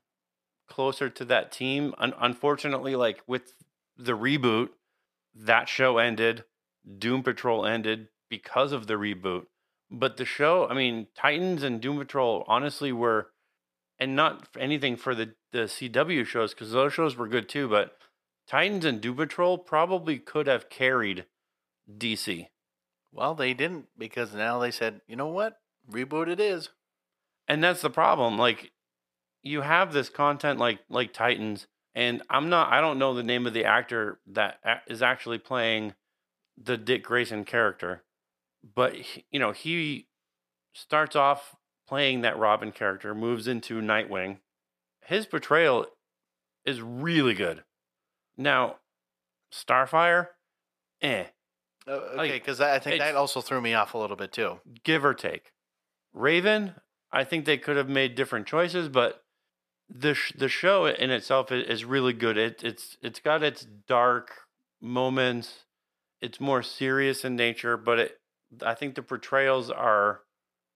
[0.69, 1.95] closer to that team.
[1.99, 3.55] Un- unfortunately, like with
[3.97, 4.71] the reboot,
[5.35, 6.45] that show ended.
[6.99, 9.47] Doom Patrol ended because of the reboot.
[9.91, 13.31] But the show, I mean, Titans and Doom Patrol, honestly, were,
[13.99, 17.69] and not anything for the the CW shows because those shows were good too.
[17.69, 17.97] But
[18.51, 21.27] Titans and Doom Patrol probably could have carried
[21.89, 22.49] DC.
[23.13, 25.59] Well, they didn't because now they said, you know what,
[25.89, 26.71] reboot it is.
[27.47, 28.71] and that's the problem like
[29.43, 33.47] you have this content like like titans and i'm not i don't know the name
[33.47, 35.95] of the actor that is actually playing
[36.57, 38.05] the dick grayson character
[38.75, 40.07] but he, you know he
[40.75, 41.57] starts off
[41.89, 44.39] playing that robin character moves into nightwing
[45.07, 45.87] his portrayal
[46.65, 47.65] is really good
[48.41, 48.77] now
[49.53, 50.29] starfire
[51.03, 51.25] eh
[51.87, 54.61] Uh, okay, because I I think that also threw me off a little bit too.
[54.85, 55.53] give or take.
[56.13, 56.75] Raven,
[57.13, 59.23] I think they could have made different choices, but
[59.89, 62.37] the sh- the show in itself is really good.
[62.37, 64.31] It it's it's got its dark
[64.81, 65.65] moments.
[66.21, 68.21] It's more serious in nature, but it
[68.65, 70.23] I think the portrayals are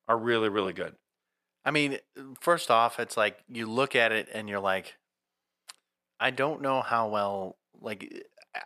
[0.08, 0.96] are really really good.
[1.64, 1.98] I mean,
[2.40, 4.96] first off, it's like you look at it and you're like,
[6.24, 8.60] I don't know how well, like, I,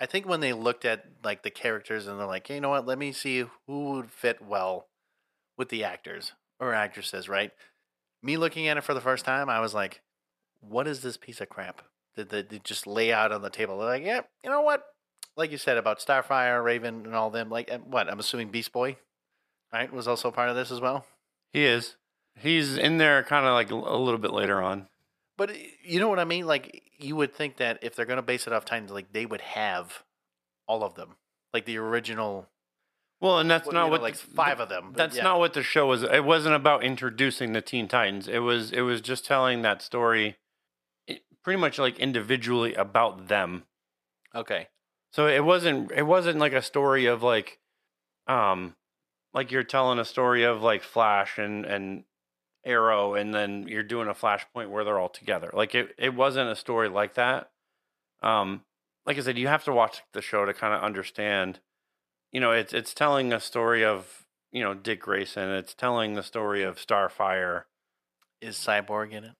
[0.00, 2.86] I- think when they looked at like the characters and they're like, you know what,
[2.86, 4.88] let me see who would fit well
[5.56, 7.52] with the actors or actresses, right?
[8.20, 10.00] Me looking at it for the first time, I was like,
[10.60, 11.82] what is this piece of crap?
[12.16, 13.78] Did they, they just lay out on the table?
[13.78, 14.84] They're like, yeah, you know what?
[15.36, 17.48] Like you said about Starfire, Raven, and all them.
[17.48, 18.10] Like, what?
[18.10, 18.96] I'm assuming Beast Boy,
[19.72, 21.06] right, was also part of this as well.
[21.52, 21.94] He is.
[22.36, 24.88] He's in there kind of like a little bit later on.
[25.36, 26.46] But you know what I mean?
[26.46, 29.42] Like you would think that if they're gonna base it off Titans, like they would
[29.42, 30.02] have
[30.66, 31.16] all of them,
[31.52, 32.48] like the original.
[33.20, 34.92] Well, and that's Well, not you know, what like the- five of them.
[34.94, 35.22] That's yeah.
[35.22, 36.02] not what the show was.
[36.02, 38.28] It wasn't about introducing the Teen Titans.
[38.28, 40.36] It was it was just telling that story,
[41.42, 43.64] pretty much like individually about them.
[44.34, 44.68] okay.
[45.12, 47.58] So it wasn't it wasn't like a story of like,
[48.26, 48.74] um,
[49.32, 52.04] like you're telling a story of like Flash and and
[52.66, 55.50] Arrow, and then you're doing a Flashpoint where they're all together.
[55.54, 57.50] Like it it wasn't a story like that.
[58.22, 58.62] Um,
[59.06, 61.60] like I said, you have to watch the show to kind of understand.
[62.32, 65.48] You know, it's it's telling a story of you know Dick Grayson.
[65.50, 67.62] It's telling the story of Starfire.
[68.42, 69.32] Is Cyborg in it?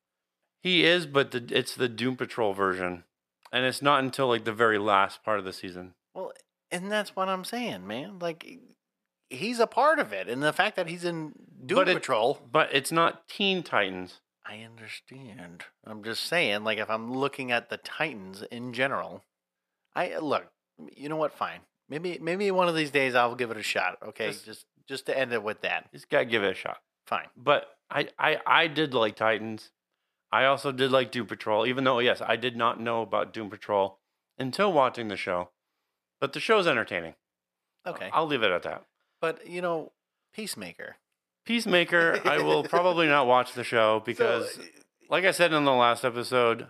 [0.63, 3.05] He is, but the, it's the Doom Patrol version,
[3.53, 5.95] and it's not until like the very last part of the season.
[6.15, 6.33] Well,
[6.71, 8.19] and that's what I'm saying, man.
[8.19, 8.61] Like
[9.31, 11.33] he's a part of it, and the fact that he's in
[11.65, 12.41] Doom But it- Patrol.
[12.51, 14.21] But it's not Teen Titans.
[14.49, 15.65] I understand.
[15.85, 19.25] I'm just saying, like if I'm looking at the Titans in general,
[19.95, 20.47] I look.
[20.95, 21.33] You know what?
[21.33, 21.61] Fine.
[21.89, 23.99] Maybe maybe one of these days I'll give it a shot.
[24.07, 25.91] Okay, Just- just just to end it with that.
[25.93, 26.79] Just gotta give it a shot.
[27.07, 27.27] Fine.
[27.37, 29.71] But I, I, I did like Titans.
[30.33, 33.51] I also did like Doom Patrol, even though yes, I did not know about Doom
[33.51, 33.99] Patrol
[34.39, 35.51] until watching the show.
[36.21, 37.15] But the show's entertaining.
[37.87, 38.11] Okay.
[38.13, 38.85] I'll leave it at that.
[39.21, 39.93] But you know,
[40.35, 40.97] Peacemaker.
[41.47, 44.63] Peacemaker, I will probably not watch the show because, So,
[45.09, 46.67] like I said in the last episode,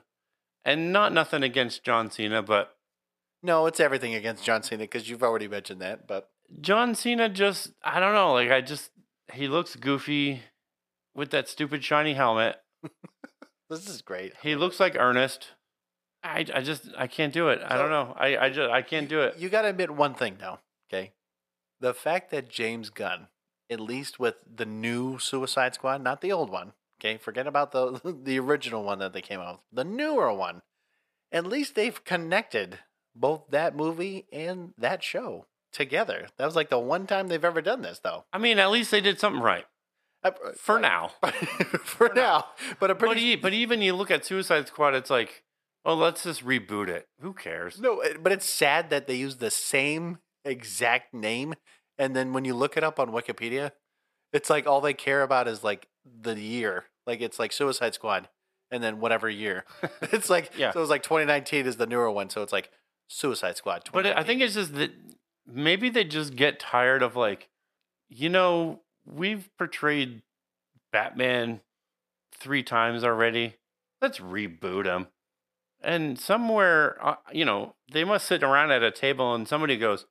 [0.64, 2.76] and not nothing against John Cena, but
[3.42, 6.06] no, it's everything against John Cena because you've already mentioned that.
[6.06, 6.28] But
[6.61, 8.90] John Cena just, I don't know, like I just,
[9.32, 10.42] he looks goofy
[11.14, 12.56] with that stupid shiny helmet.
[13.70, 14.35] this is great.
[14.42, 15.48] He looks like Ernest.
[16.22, 17.61] I, I just I can't do it.
[17.64, 18.14] I don't know.
[18.18, 19.38] I, I just I can't do it.
[19.38, 20.59] You got to admit one thing, though.
[21.80, 23.28] The fact that James Gunn,
[23.70, 28.00] at least with the new Suicide Squad, not the old one, Okay, forget about the
[28.24, 29.60] the original one that they came out with.
[29.72, 30.62] The newer one.
[31.30, 32.78] At least they've connected
[33.14, 36.28] both that movie and that show together.
[36.38, 38.24] That was like the one time they've ever done this, though.
[38.32, 39.66] I mean, at least they did something right
[40.24, 41.10] Uh, for now.
[41.84, 42.46] for now,
[42.80, 43.20] but But, pretty.
[43.22, 45.42] e- but even you look at Suicide Squad, it's like,
[45.84, 47.08] oh, let's just reboot it.
[47.20, 47.78] Who cares?
[47.78, 51.54] No, but it's sad that they use the same exact name,
[51.98, 53.72] and then when you look it up on Wikipedia,
[54.32, 56.85] it's like all they care about is like the year.
[57.06, 58.28] Like it's like Suicide Squad,
[58.70, 59.64] and then whatever year.
[60.02, 60.72] it's like Yeah.
[60.72, 62.70] So it's like 2019 is the newer one, so it's like
[63.09, 63.88] Suicide Squad.
[63.92, 64.92] But I think it's just that
[65.46, 67.48] maybe they just get tired of like,
[68.09, 70.22] you know, we've portrayed
[70.92, 71.61] Batman
[72.35, 73.54] three times already.
[74.00, 75.09] Let's reboot him.
[75.82, 80.06] And somewhere, uh, you know, they must sit around at a table and somebody goes,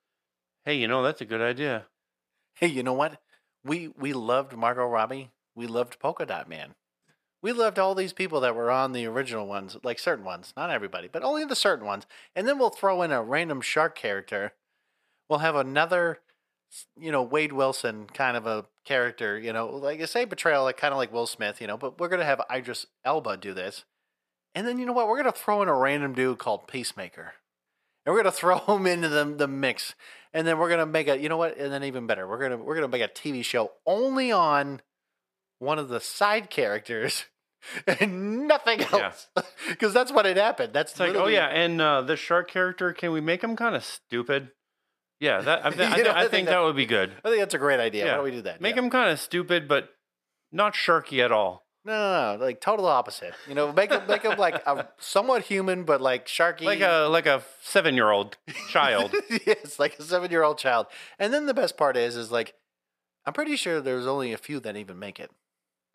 [0.66, 1.86] "Hey, you know, that's a good idea."
[2.56, 3.22] Hey, you know what?
[3.64, 5.32] We we loved Margot Robbie.
[5.56, 6.76] We loved Polka Dot Man.
[7.42, 10.72] We loved all these people that were on the original ones, like certain ones, not
[10.72, 12.08] everybody, but only the certain ones.
[12.36, 14.54] And then we'll throw in a random shark character.
[15.30, 16.22] We'll have another,
[17.00, 20.78] you know, Wade Wilson kind of a character, you know, like a same betrayal, like
[20.78, 21.78] kind of like Will Smith, you know.
[21.78, 23.86] But we're gonna have Idris Elba do this,
[24.56, 25.08] and then you know what?
[25.08, 27.34] We're gonna throw in a random dude called Peacemaker,
[28.06, 29.96] and we're gonna throw him into the the mix
[30.34, 32.58] and then we're gonna make a you know what and then even better we're gonna
[32.58, 34.82] we're gonna make a tv show only on
[35.60, 37.26] one of the side characters
[37.88, 39.28] and nothing else
[39.70, 42.94] because that's what had happened that's It's like, oh yeah, and uh, the shark character,
[42.94, 44.50] can we make him kind of stupid?
[45.20, 46.76] Yeah, that I, th- I, You know, th- I I think think that- that would
[46.76, 47.12] be good.
[47.24, 48.84] i think that's a great idea why don't we do that Make Yeah.
[48.84, 49.90] him kind of stupid, but
[50.52, 51.65] not sharky at all.
[51.86, 55.44] No, no no like total opposite you know make him make him like a somewhat
[55.44, 58.38] human but like sharky Like a like a seven year old
[58.70, 59.14] child.
[59.46, 60.88] yes like a seven year old child
[61.20, 62.54] and then the best part is is like
[63.26, 65.32] i'm pretty sure there's only a few that even make it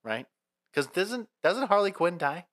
[0.05, 0.27] right
[0.73, 2.47] because doesn't doesn't harley quinn die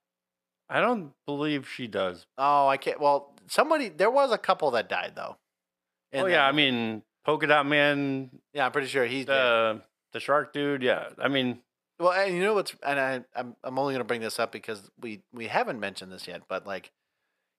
[0.70, 2.26] I don't believe she does.
[2.38, 3.00] Oh, I can't.
[3.00, 5.38] Well, somebody there was a couple that died though.
[5.38, 9.34] oh And yeah, I mean Polka Dot Man, yeah, I'm pretty sure he's dead.
[9.34, 10.84] the the shark dude.
[10.84, 11.60] Yeah, I mean
[12.00, 14.52] Well, and you know what's and I I'm I'm only going to bring this up
[14.52, 16.92] because we we haven't mentioned this yet, but like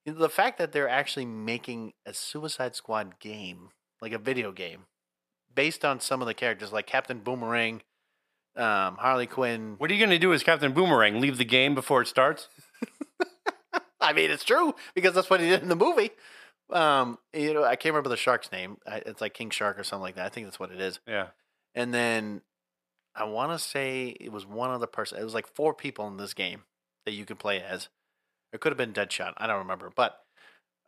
[0.04, 3.70] you know, the fact that they're actually making a Suicide Squad game,
[4.00, 4.86] like a video game,
[5.54, 7.82] based on some of the characters, like Captain Boomerang,
[8.56, 9.74] um, Harley Quinn.
[9.78, 11.20] what are you gonna do as Captain Boomerang?
[11.20, 12.48] Leave the game before it starts?
[14.00, 16.10] I mean, it's true because that's what he did in the movie.
[16.70, 18.76] Um, you know, I can't remember the shark's name.
[18.86, 20.26] It's like King Shark or something like that.
[20.26, 21.00] I think that's what it is.
[21.06, 21.28] Yeah.
[21.74, 22.42] And then
[23.18, 25.18] I want to say it was one other person.
[25.18, 26.62] It was like four people in this game
[27.04, 27.88] that you could play as.
[28.52, 29.34] It could have been Deadshot.
[29.36, 30.20] I don't remember, but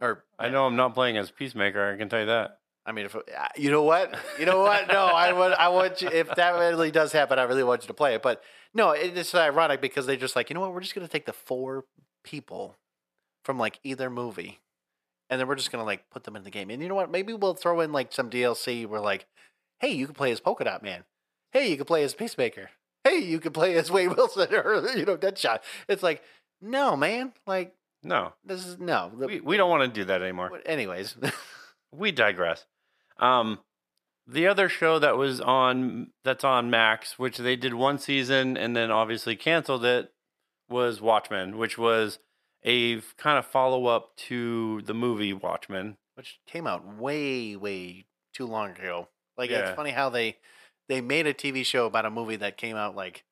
[0.01, 1.93] or I know I'm not playing as Peacemaker.
[1.93, 2.59] I can tell you that.
[2.87, 3.21] I mean, if uh,
[3.57, 6.09] you know what, you know what, no, I would, I want you.
[6.09, 8.23] If that really does happen, I really want you to play it.
[8.23, 11.27] But no, it's ironic because they just like, you know what, we're just gonna take
[11.27, 11.85] the four
[12.25, 12.77] people
[13.45, 14.61] from like either movie,
[15.29, 16.71] and then we're just gonna like put them in the game.
[16.71, 19.27] And you know what, maybe we'll throw in like some DLC where like,
[19.81, 21.05] hey, you can play as Polka Dot Man.
[21.52, 22.70] Hey, you can play as Peacemaker.
[23.04, 25.60] Hey, you can play as Wade Wilson or you know Deadshot.
[25.88, 26.22] It's like,
[26.60, 29.10] no, man, like No, this is no.
[29.14, 30.60] We, we don't want to do that anymore.
[30.66, 31.16] anyways,
[31.92, 32.66] We digress.
[33.18, 33.58] Um,
[34.26, 38.76] the other show that was on that's on Max, which they did one season and
[38.76, 40.12] then obviously canceled it,
[40.68, 42.18] was Watchmen, which was
[42.62, 45.96] a kind of follow up to the movie Watchmen.
[46.14, 49.08] which came out way, way too long ago.
[49.36, 49.60] Like Yeah.
[49.70, 50.36] it's funny how they
[50.90, 53.24] they made a TV show about a movie that came out like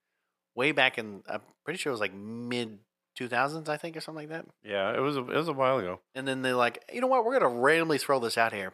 [0.54, 1.22] way back in.
[1.28, 2.78] I'm pretty sure it was like mid
[3.20, 4.46] 2000s, I think, or something like that.
[4.64, 6.00] Yeah, it was a, it was a while ago.
[6.14, 7.24] And then they're like, you know what?
[7.24, 8.72] We're gonna randomly throw this out here.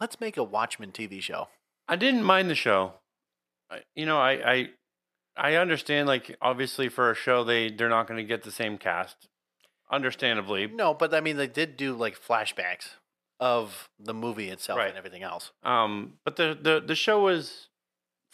[0.00, 1.48] Let's make a Watchmen TV show.
[1.88, 2.94] I didn't mind the show.
[3.70, 4.68] I, you know, I, I
[5.36, 8.76] I understand like obviously for a show they they're not going to get the same
[8.76, 9.28] cast.
[9.90, 12.88] Understandably, No, but I mean, they did do like flashbacks
[13.38, 14.88] of the movie itself Right.
[14.88, 15.52] and everything else.
[15.62, 17.68] Um, but the, the the show was,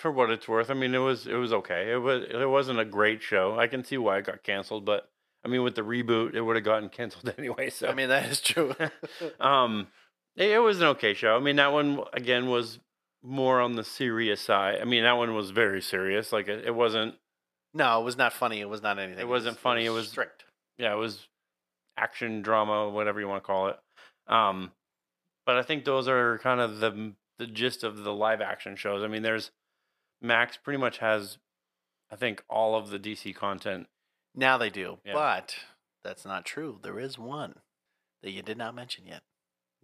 [0.03, 0.69] for what it's worth.
[0.71, 1.93] I mean, it was it was okay.
[1.93, 3.59] It was it wasn't a great show.
[3.59, 5.09] I can see why it got canceled, but
[5.45, 7.71] I mean, with the reboot, it would have gotten canceled anyway.
[7.71, 8.75] So I mean, that is true.
[9.41, 9.87] um,
[10.37, 11.37] it, it was an okay show.
[11.37, 12.79] I mean, that one again was
[13.23, 14.79] more on the serious side.
[14.81, 16.33] I mean, that one was very serious.
[16.33, 17.15] Like it, it wasn't.
[17.73, 18.61] no, it was not funny.
[18.61, 19.21] It was not anything.
[19.21, 20.45] It wasn't funny, it was- strict.
[20.79, 21.29] Yeah, it was
[21.97, 23.77] action drama, whatever you want to call it.
[24.27, 24.73] Um,
[25.47, 29.03] but I think those are kind of the the gist of the live action shows.
[29.03, 29.51] I mean, there's
[30.23, 31.39] Max pretty much has,
[32.11, 33.89] I think, all of the DC content.
[34.35, 35.15] Now they do, Yeah.
[35.15, 35.57] but
[36.05, 36.79] that's not true.
[36.83, 37.57] There is one
[38.23, 39.23] that you did not mention yet.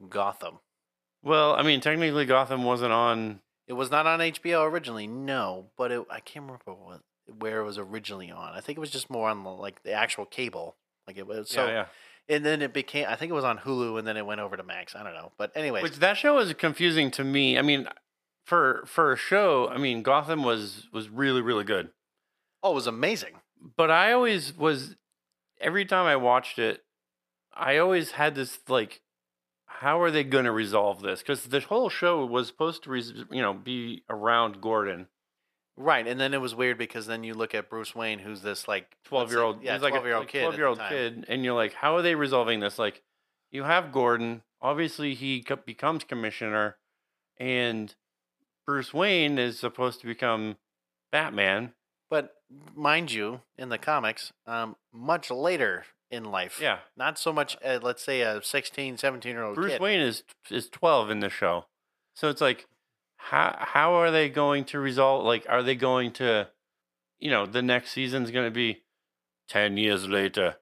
[0.09, 0.61] Gotham.
[1.23, 3.41] Well, I mean, technically, Gotham wasn't on.
[3.67, 7.01] It was not on HBO originally, no, but it, I can't remember what
[7.39, 8.55] where it was originally on.
[8.55, 10.77] I think it was just more on the, like the actual cable.
[11.07, 11.73] Like it was so, yeah,
[12.29, 12.37] yeah.
[12.37, 13.07] and then it became.
[13.09, 14.95] I think it was on Hulu, and then it went over to Max.
[14.95, 17.59] I don't know, but anyways, Which that show was confusing to me.
[17.59, 17.89] I mean,
[18.49, 21.91] for for a show, I mean, Gotham was was really really good.
[22.63, 23.35] oh, it was amazing.
[23.77, 24.97] But I always was
[25.61, 26.85] every time I watched it,
[27.55, 29.03] I always had this like
[29.67, 31.23] how are they going to resolve this?
[31.23, 35.09] Cuz the whole show was supposed to res- you know be around Gordon.
[35.77, 38.67] Right, and then it was weird because then you look at Bruce Wayne, who's this
[38.67, 40.81] like 12 year old yeah, he's like a 12 year old kid, 12 year old
[40.89, 43.03] kid and you're like how are they resolving this like
[43.53, 46.77] you have gordon obviously he co- becomes commissioner
[47.39, 47.95] and
[48.69, 50.57] bruce wayne is supposed to become
[51.11, 51.73] batman
[52.11, 52.35] But
[52.75, 57.79] mind you, in the comics, um, much later in life, yeah not so much, uh,
[57.83, 59.81] let's say, a 16, 17 year old bruce kid.
[59.81, 61.65] wayne is is 12 in the show
[62.15, 62.67] so it's like
[63.17, 66.49] how how are they going to resolve like are they going to
[67.19, 68.83] you know the next season's going to be
[69.49, 70.57] 10 years later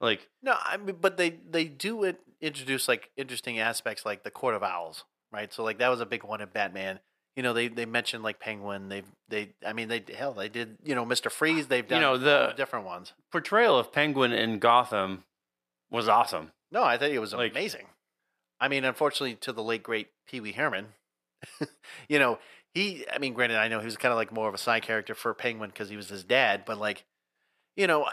[0.00, 4.30] like No, I mean, but they they do it, introduce like interesting aspects like the
[4.30, 5.52] Court of Owls, right?
[5.52, 7.00] So like that was a big one in Batman.
[7.38, 8.88] You know, they they mentioned like Penguin.
[8.88, 11.68] They they I mean they hell they did you know Mister Freeze.
[11.68, 13.12] They've done You know, the- different ones.
[13.30, 15.22] portrayal of penguin in gotham
[15.88, 17.86] was awesome No, I think it was Like- amazing.
[18.60, 20.86] I mean, unfortunately, to the late great Pee Wee Herman,
[22.08, 22.40] you know,
[22.74, 23.04] he.
[23.08, 25.14] I mean, granted, I know he was kind of like more of a side character
[25.14, 27.04] for Penguin because he was his dad, but like,
[27.76, 28.08] you know,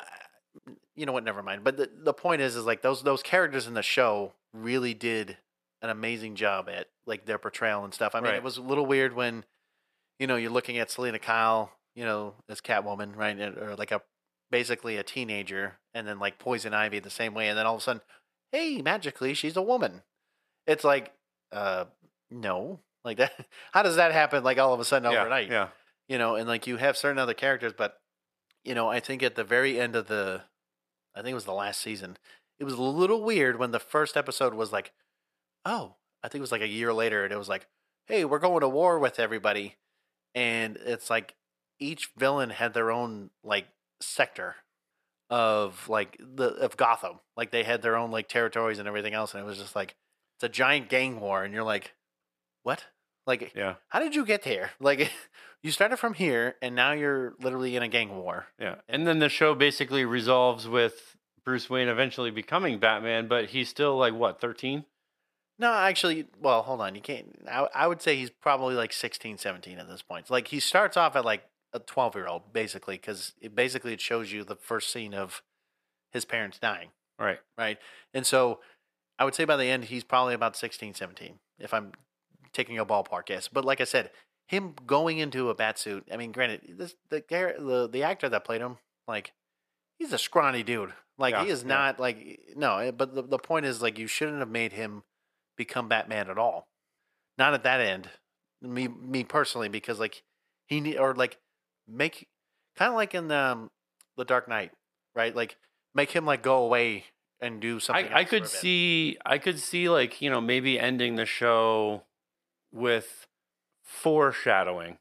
[0.95, 1.23] you know what?
[1.23, 1.63] Never mind.
[1.63, 5.37] But the the point is, is like those those characters in the show really did
[5.85, 8.13] an amazing job at like their portrayal and stuff.
[8.15, 8.35] I mean, Right.
[8.35, 9.45] it was a little weird when,
[10.19, 14.01] you know, you're looking at Selina Kyle, you know, as Catwoman, right, or like a
[14.51, 17.81] basically a teenager, and then like Poison Ivy the same way, and then all of
[17.81, 18.01] a sudden,
[18.51, 20.01] hey, magically she's a woman.
[20.67, 21.13] It's like,
[21.51, 21.85] uh,
[22.29, 23.33] no, like that.
[23.71, 24.43] How does that happen?
[24.43, 25.69] Like all of a sudden yeah, overnight, yeah
[26.07, 26.35] you know?
[26.35, 27.97] And like you have certain other characters, but
[28.63, 30.41] you know, I think at the very end of the,
[31.15, 32.17] I think it was the last season,
[32.59, 34.91] it was a little weird when the first episode was like,
[35.65, 37.67] oh, I think it was like a year later, and it was like,
[38.05, 39.75] hey, we're going to war with everybody,
[40.33, 41.35] and it's like
[41.79, 43.67] each villain had their own like
[44.01, 44.55] sector
[45.29, 49.33] of like the of Gotham, like they had their own like territories and everything else,
[49.33, 49.95] and it was just like
[50.37, 51.93] it's a giant gang war, and you're like,
[52.63, 52.85] what?
[53.27, 54.71] Like, yeah how did you get here?
[54.79, 55.11] Like,
[55.63, 58.47] you started from here, and now you're literally in a gang war.
[58.59, 58.75] Yeah.
[58.87, 63.97] And then the show basically resolves with Bruce Wayne eventually becoming Batman, but he's still
[63.97, 64.85] like what, 13?
[65.57, 66.95] No, actually, well, hold on.
[66.95, 67.27] You can't.
[67.49, 70.29] I, I would say he's probably like 16, 17 at this point.
[70.29, 71.43] Like, he starts off at like
[71.73, 75.41] a 12 year old, basically, because it basically it shows you the first scene of
[76.11, 76.89] his parents dying,
[77.19, 77.39] Right.
[77.57, 77.77] right?
[78.13, 78.59] And so
[79.19, 81.91] I would say by the end, he's probably about 16, 17, if I'm
[82.53, 83.47] taking a ballpark guess.
[83.47, 84.11] But like I said,
[84.47, 88.45] him going into a bat suit, I mean, granted, this, the, the, the actor that
[88.45, 88.77] played him,
[89.07, 89.33] like,
[89.97, 90.93] he's a scrawny dude.
[91.17, 91.69] Like, he is yeah.
[91.69, 95.03] not, like, no, eh, but the, the point is, like, you shouldn't have made him
[95.55, 96.67] become Batman at all.
[97.37, 98.09] Not at that end.
[98.61, 100.23] Me me personally, because like
[100.67, 101.37] he need or like
[101.87, 102.27] make
[102.75, 103.71] kind of like in the um,
[104.17, 104.71] the Dark Knight,
[105.15, 105.35] right?
[105.35, 105.57] Like
[105.93, 107.05] make him like go away
[107.39, 108.07] and do something.
[108.07, 112.03] I, I could see I could see like, you know, maybe ending the show
[112.71, 113.27] with
[113.83, 114.97] foreshadowing.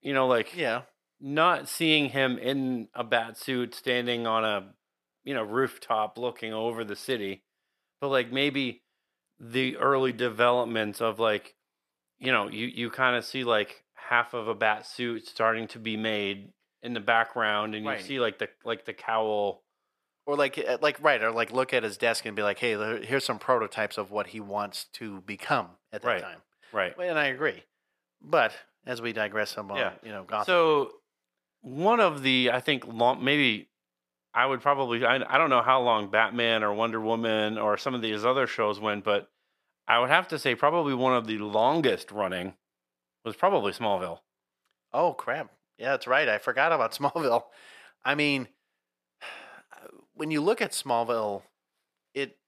[0.00, 0.82] You know, like Yeah,
[1.20, 4.74] not seeing him in a bat suit standing on a
[5.24, 7.42] you know rooftop looking over the city
[8.00, 8.82] but like maybe
[9.40, 11.54] the early developments of like
[12.18, 15.78] you know you you kind of see like half of a bat suit starting to
[15.78, 19.62] be made in the background and you see like the like the cowl
[20.26, 23.02] or like eh, like right, or like look at his desk and be like, hey,
[23.04, 26.22] here's some prototypes of what he wants to become at that Right.
[26.22, 26.42] time.
[26.72, 27.64] right And I agree,
[28.20, 28.52] but
[28.86, 29.94] as we digress some, Yeah.
[30.02, 30.44] you know, Gotham.
[30.46, 30.92] So
[31.62, 33.67] one of the I think long maybe
[34.38, 37.92] I would probably I, I don't know how long Batman or Wonder Woman or some
[37.92, 39.28] of these other shows went, but
[39.88, 42.54] I would have to say probably one of the longest running
[43.24, 44.20] was probably Smallville.
[44.92, 45.50] Oh crap!
[45.76, 46.28] Yeah, that's right.
[46.28, 47.46] I forgot about Smallville.
[48.04, 48.46] I mean,
[50.14, 51.42] when you look at Smallville,
[52.14, 52.38] it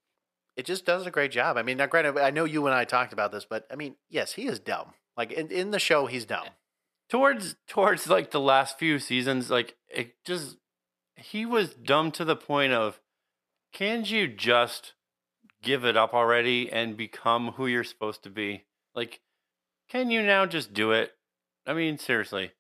[0.57, 1.57] it just does a great job.
[1.57, 3.97] I mean, now granted, I know you and I talked about this, but I mean,
[4.09, 4.93] yes, he is dumb.
[5.17, 6.47] Like in, in the show, he's dumb.
[7.09, 10.57] Towards towards like the last few seasons, like it just
[11.21, 13.01] he was dumb to the point of
[13.73, 14.95] can't you just
[15.63, 18.65] give it up already and become who you're supposed to be?
[18.95, 19.21] Like,
[19.89, 21.13] can you now just do it?
[21.67, 22.53] I mean, seriously,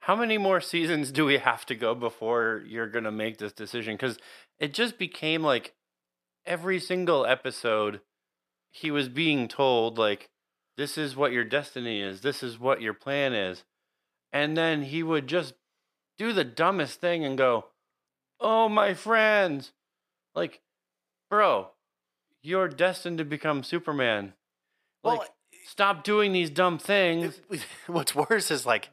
[0.00, 3.52] how many more seasons do we have to go before you're going to make this
[3.52, 3.94] decision?
[3.94, 4.18] Because
[4.58, 5.74] it just became like
[6.44, 8.00] every single episode,
[8.70, 10.28] he was being told, like,
[10.76, 13.64] this is what your destiny is, this is what your plan is.
[14.32, 15.54] And then he would just
[16.18, 17.66] do the dumbest thing and go,
[18.40, 19.72] "Oh, my friends."
[20.34, 20.60] Like,
[21.30, 21.70] bro,
[22.42, 24.34] you're destined to become Superman.
[25.02, 25.28] Like, Well,
[25.66, 27.40] stop doing these dumb things.
[27.86, 28.90] What's worse is like,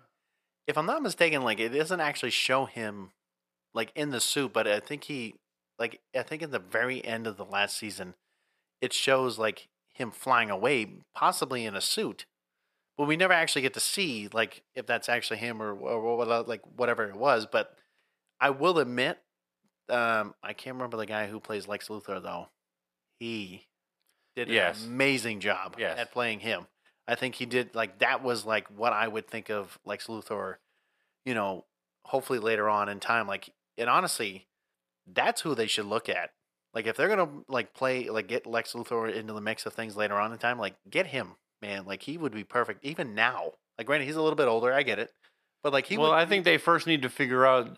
[0.68, 3.12] if I'm not mistaken, like it doesn't actually show him
[3.74, 5.36] like in the suit, but I think he,
[5.78, 8.16] like, I think at the very end of the last season,
[8.82, 12.26] it shows like him flying away, possibly in a suit,
[12.98, 16.48] but we never actually get to see like if that's actually him or, or, what
[16.48, 17.48] like whatever it was.
[17.52, 17.76] But
[18.39, 19.20] I will admit,
[19.90, 22.50] um, I can't remember the guy who plays Lex Luthor though.
[23.20, 23.66] He
[24.36, 24.86] did an Yes.
[24.86, 25.98] amazing job Yes.
[26.00, 26.68] at playing him.
[27.08, 30.56] I think he did like that was like what I would think of Lex Luthor,
[31.26, 31.66] you know,
[32.06, 33.28] hopefully later on in time.
[33.28, 34.48] Like and honestly,
[35.08, 36.32] that's who they should look at.
[36.74, 39.96] Like if they're gonna like play like get Lex Luthor into the mix of things
[39.98, 41.86] later on in time, like get him, man.
[41.86, 43.52] Like he would be perfect even now.
[43.78, 45.12] Like granted, he's a little bit older, I get it.
[45.62, 47.78] But like he well, would I think they first need to figure out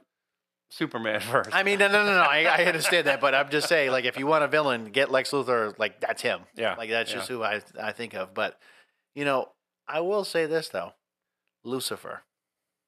[0.69, 1.49] Superman first.
[1.53, 2.21] I mean, no, no, no, no.
[2.21, 5.11] I, I understand that, but I'm just saying, like, if you want a villain, get
[5.11, 5.77] Lex Luthor.
[5.77, 6.41] Like, that's him.
[6.55, 7.17] yeah, Like, that's yeah.
[7.17, 8.33] just who I I think of.
[8.33, 8.59] But
[9.13, 9.49] you know,
[9.87, 10.93] I will say this though,
[11.63, 12.21] Lucifer.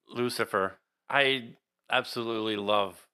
[0.10, 0.78] Lucifer.
[1.10, 1.50] I
[1.90, 3.08] absolutely love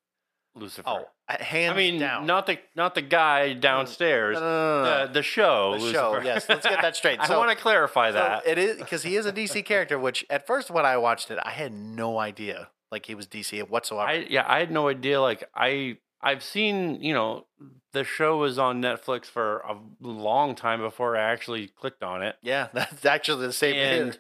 [0.56, 0.88] Lucifer.
[0.88, 2.26] Oh, uh, hands I mean, down.
[2.26, 4.36] not the not the guy downstairs.
[4.36, 5.08] no, no, no.
[5.08, 5.78] The, the show.
[5.80, 6.48] The show, yes.
[6.50, 7.20] Let's get that straight.
[7.22, 8.48] I want to clarify So that.
[8.48, 9.98] it is because he is a DC character.
[10.00, 13.68] Which at first, when I watched it, I had no idea like he was DC
[13.68, 14.08] whatsoever.
[14.08, 15.20] I yeah, I had no idea.
[15.20, 17.48] Like I I've seen you know
[17.92, 22.36] the show was on Netflix for a long time before I actually clicked on it,
[22.42, 23.76] yeah, that's actually the same.
[23.76, 24.20] and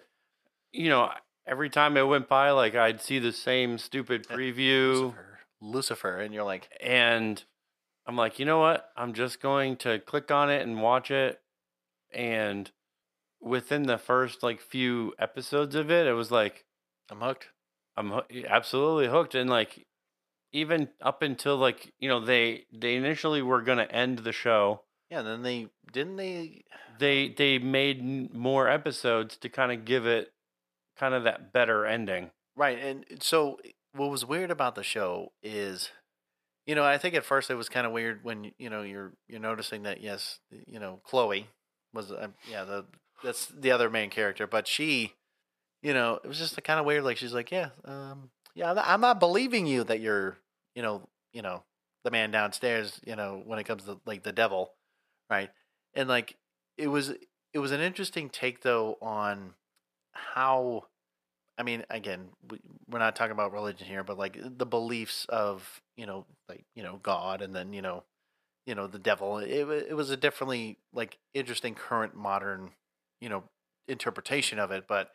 [0.71, 1.11] you know
[1.45, 6.33] every time it went by, like I'd see the same stupid preview, Lucifer, Lucifer, and
[6.33, 7.41] you're like, and
[8.07, 8.89] I'm like, you know what?
[8.97, 11.39] I'm just going to click on it and watch it,
[12.11, 12.71] and
[13.39, 16.65] within the first like few episodes of it, it was like
[17.11, 17.49] I'm hooked.
[17.95, 19.85] I'm absolutely hooked, and like
[20.51, 24.81] even up until like you know they they initially were gonna end the show.
[25.09, 26.63] Yeah, and then they didn't they.
[26.99, 30.31] They they made more episodes to kind of give it
[30.97, 32.31] kind of that better ending.
[32.55, 33.59] Right, and so
[33.93, 35.89] what was weird about the show is,
[36.65, 39.13] you know, I think at first it was kind of weird when you know you're
[39.27, 41.47] you're noticing that yes, you know, Chloe
[41.93, 42.85] was uh, yeah the
[43.23, 45.13] that's the other main character, but she,
[45.83, 47.03] you know, it was just a kind of weird.
[47.03, 50.37] Like she's like, yeah, um, yeah, I'm not, I'm not believing you that you're,
[50.75, 51.63] you know, you know,
[52.03, 52.99] the man downstairs.
[53.05, 54.71] You know, when it comes to like the devil,
[55.29, 55.51] right?
[55.93, 56.37] And like
[56.77, 57.13] it was
[57.53, 59.53] it was an interesting take though on
[60.13, 60.85] how
[61.57, 62.59] I mean, again, we,
[62.89, 66.83] we're not talking about religion here, but like the beliefs of you know, like you
[66.83, 68.03] know, God, and then you know,
[68.65, 69.37] you know, the devil.
[69.39, 72.71] It it was a differently like interesting current modern,
[73.19, 73.43] you know,
[73.87, 74.85] interpretation of it.
[74.87, 75.11] But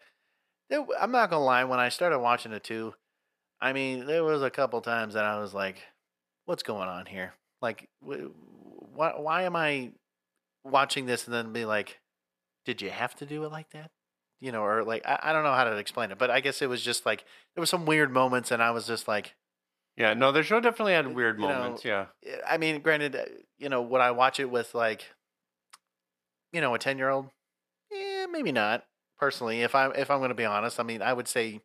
[0.69, 2.95] there, I'm not gonna lie, when I started watching it too,
[3.61, 5.79] I mean, there was a couple times that I was like,
[6.45, 7.35] "What's going on here?
[7.61, 8.31] Like, wh-
[8.95, 9.93] why why am I
[10.65, 12.01] watching this?" And then be like,
[12.65, 13.91] "Did you have to do it like that?"
[14.41, 16.63] you know, or like I, I don't know how to explain it, but I guess
[16.63, 19.35] it was just like there were some weird moments, and I was just like,
[19.97, 21.85] Yeah, no, the show definitely had weird you know, moments.
[21.85, 22.07] yeah,
[22.47, 23.25] I mean, granted, uh,
[23.59, 25.07] you know, would I watch it with like,
[26.53, 27.31] you know, a ten year old?
[27.91, 28.85] Yeah, maybe not.
[29.19, 31.61] Personally, if I'm if I'm going to be honest, I mean, I would say,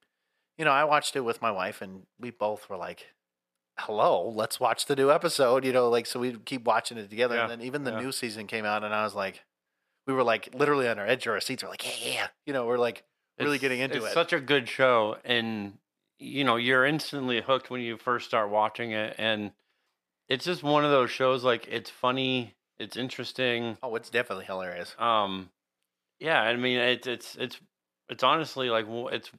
[0.58, 3.08] you know, I watched it with my wife, and we both were like,
[3.80, 7.36] "Hello, let's watch the new episode." You know, like so we keep watching it together,
[7.36, 8.00] Yeah, and then even the yeah.
[8.00, 9.44] new season came out, and I was like,
[10.08, 11.64] we were like literally on our edge of our seats.
[11.64, 13.04] We're like, yeah, yeah, you know, we're like
[13.40, 14.14] really It's- getting into it's it.
[14.14, 15.78] Such a good show, and
[16.20, 19.52] you know you're instantly hooked when you first start watching it, and
[20.28, 21.44] it's just one of those shows.
[21.44, 23.78] Like it's funny, it's interesting.
[23.84, 24.96] Oh, it's definitely hilarious.
[24.98, 25.52] Um,
[26.20, 27.60] yeah, I mean it's it's it's
[28.10, 29.32] it's honestly like it's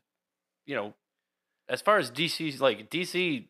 [0.67, 0.95] you know
[1.69, 3.47] as far as DC's like DC,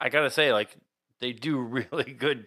[0.00, 0.76] I gotta say like
[1.20, 1.58] they do
[1.92, 2.46] really good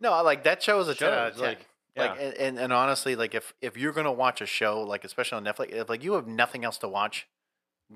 [0.00, 1.44] No, I like that show is a ten out of ten.
[1.44, 4.82] Like yeah, Like and, and, and honestly, like if if you're gonna watch a show,
[4.82, 7.26] like especially on Netflix, if like you have nothing else to watch,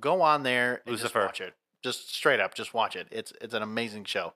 [0.01, 1.05] go on there and Lucifer.
[1.05, 1.55] just watch it.
[1.83, 3.09] Just straight up, just watch it.
[3.11, 4.35] It's it's an amazing show.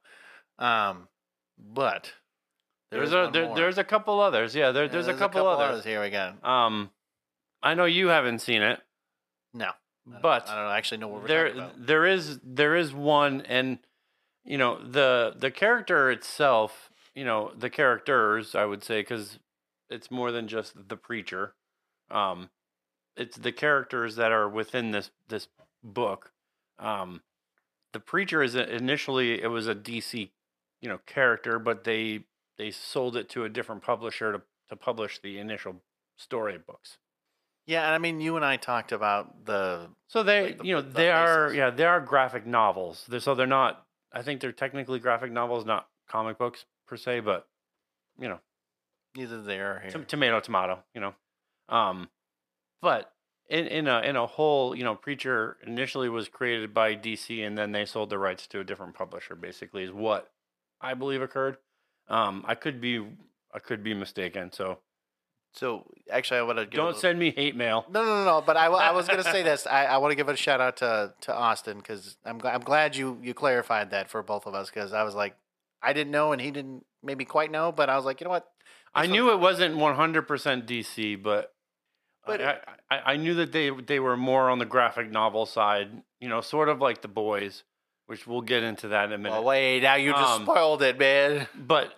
[0.59, 1.09] Um,
[1.59, 2.13] but
[2.91, 4.55] there's is a there, there's a couple others.
[4.55, 5.85] Yeah, there, Yeah, there's, a couple, others.
[5.85, 6.33] Here we go.
[6.43, 6.91] Um,
[7.63, 8.81] I know you haven't seen it,
[9.55, 9.67] No,
[10.13, 11.87] I but I don't actually know what we're there talking about.
[11.87, 13.79] there is there is one and
[14.45, 19.39] you know the the character itself you know the characters i would say because
[19.91, 21.55] it's more than just the preacher
[22.11, 22.51] um
[23.17, 25.49] it's the characters that are within this this
[25.83, 26.31] book.
[26.79, 27.23] Um
[27.93, 30.31] the preacher is a, initially it was a dc
[30.83, 32.21] you know character but they
[32.59, 35.83] they sold it to a different publisher to to publish the initial
[36.17, 36.99] story books
[37.67, 40.75] Yeah, and I mean, you and I talked about the So they, Like the- you
[40.75, 41.57] know, the they are, basis.
[41.59, 43.05] yeah, they are graphic novels.
[43.09, 43.85] They're, so they're not.
[44.13, 47.49] I think they're technically graphic novels, not comic books per se, but
[48.19, 48.39] you know,
[49.17, 49.91] neither they are here.
[49.91, 50.79] Tom- tomato, tomato.
[50.95, 51.15] You know,
[51.69, 52.09] um,
[52.81, 53.13] but
[53.49, 57.59] in in a in a whole, you know, Preacher initially was created by DC, and
[57.59, 59.35] then they sold the rights to a different publisher.
[59.35, 60.31] Basically, is what
[60.81, 61.59] I believe occurred.
[62.09, 63.05] Um, I could be
[63.53, 64.53] I could be mistaken.
[64.53, 64.79] So
[65.57, 67.87] So actually, I want to don't send me hate mail.
[67.91, 68.43] No, no, no, no.
[68.45, 69.67] But I, I was going to say this.
[69.67, 72.95] I, I want to give a shout out to to Austin because I'm I'm glad
[72.95, 75.35] you you clarified that for both of us because I was like
[75.83, 78.31] I didn't know and he didn't maybe quite know, but I was like, you know
[78.31, 78.47] what?
[78.95, 80.27] I knew it wasn't 100%
[80.67, 81.53] DC, but
[82.27, 82.59] But- I,
[82.91, 86.41] I, I knew that they they were more on the graphic novel side, you know,
[86.41, 87.63] sort of like the boys,
[88.07, 89.33] which we'll get into that in a minute.
[89.37, 91.47] Well, wait, now you just Um, spoiled it, man.
[91.55, 91.93] but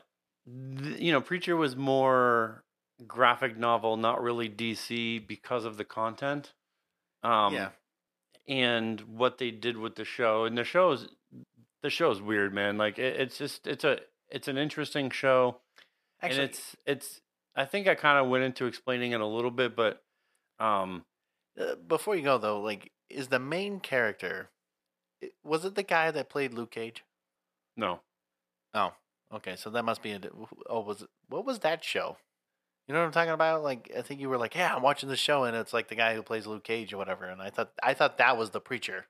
[0.46, 2.64] th- you know, Preacher was more
[3.06, 6.52] graphic novel, not really DC because of the content.
[7.22, 7.70] Um, yeah,
[8.46, 11.08] and what they did with the show, and the show's
[11.82, 12.78] the show's weird, man.
[12.78, 15.60] Like it, it's just it's a it's an interesting show
[16.22, 17.20] actually, and it's it's
[17.56, 20.02] I think I kind of went into explaining it a little bit, but
[20.58, 21.04] um
[21.58, 24.50] uh, before you go though, like, is the main character
[25.44, 27.04] was it the guy that played Luke Cage?
[27.76, 28.00] no.
[28.74, 28.92] Oh,
[29.34, 29.56] okay.
[29.56, 30.20] So that must be a.
[30.68, 31.08] Oh, was it?
[31.28, 32.18] What was that show?
[32.88, 33.62] You know what I'm talking about?
[33.62, 35.94] Like, I think you were like, "Yeah, I'm watching the show," and it's like the
[35.94, 37.26] guy who plays Luke Cage or whatever.
[37.26, 39.06] And I thought, I thought that was the preacher.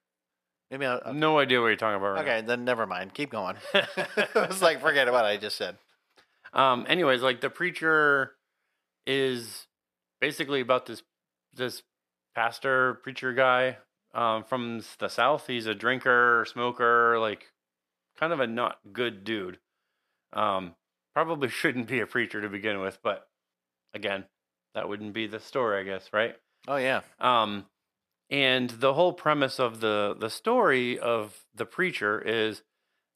[0.70, 0.98] Maybe I.
[0.98, 3.14] I- No idea what you're talking about right okay, then never mind.
[3.14, 3.56] Keep going.
[3.74, 5.78] I was like, forget what I just said.
[6.52, 8.34] Um anyways, like the preacher
[9.06, 9.66] is
[10.20, 11.02] basically about this
[11.54, 11.82] this
[12.34, 13.78] pastor preacher guy
[14.12, 15.46] um from the south.
[15.46, 17.52] He's a drinker, smoker, like
[18.18, 19.58] kind of a not good dude.
[20.32, 20.74] Um
[21.14, 23.27] probably shouldn't be a preacher to begin with, but
[23.94, 24.24] again,
[24.74, 26.36] that wouldn't be the story, I guess, right?
[26.66, 27.66] Oh yeah, Um,
[28.30, 32.62] and the whole premise of the the story of the preacher is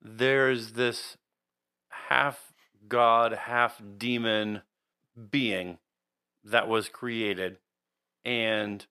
[0.01, 1.17] there's this
[2.09, 2.53] half
[2.89, 4.63] god, half demon
[5.31, 5.79] being
[6.45, 7.59] that was created,
[8.25, 8.87] and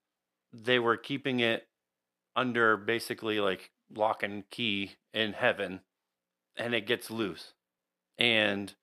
[0.54, 1.68] they were keeping it
[2.36, 5.82] under basically like lock and key in heaven,
[6.56, 7.54] and it gets loose,
[8.18, 8.76] and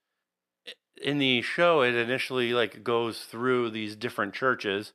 [1.02, 4.92] in the show it initially like goes through these different churches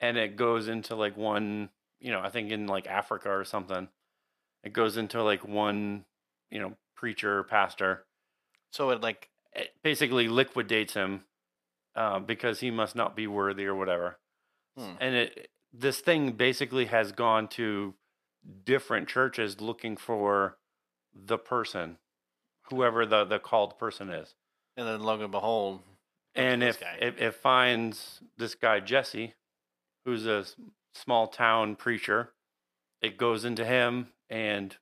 [0.00, 1.68] and it goes into like one
[2.00, 3.88] you know i think in like africa or something
[4.64, 6.04] it goes into like one
[6.50, 8.06] you know preacher or pastor.
[8.70, 11.24] So it like it basically liquidates him
[11.94, 14.18] uh, because he must not be worthy or whatever.
[14.76, 14.96] Hmm.
[15.00, 17.94] and it this thing basically has gone to
[18.64, 20.56] different churches looking for
[21.14, 21.98] the person
[22.70, 24.34] whoever the the called person is
[24.76, 25.80] and then lo and Behold.
[26.34, 29.34] and this if it, it finds this guy Jesse,
[30.04, 30.44] who's a
[30.94, 32.32] small town preacher,
[33.00, 34.76] it goes into him, and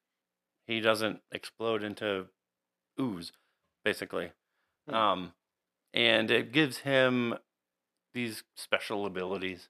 [0.67, 2.27] he doesn't explode into
[3.01, 3.33] ooze,
[3.85, 4.33] basically.
[4.89, 4.95] Hmm.
[4.95, 5.33] Um,
[5.95, 7.35] and it gives him
[8.15, 9.69] these special abilities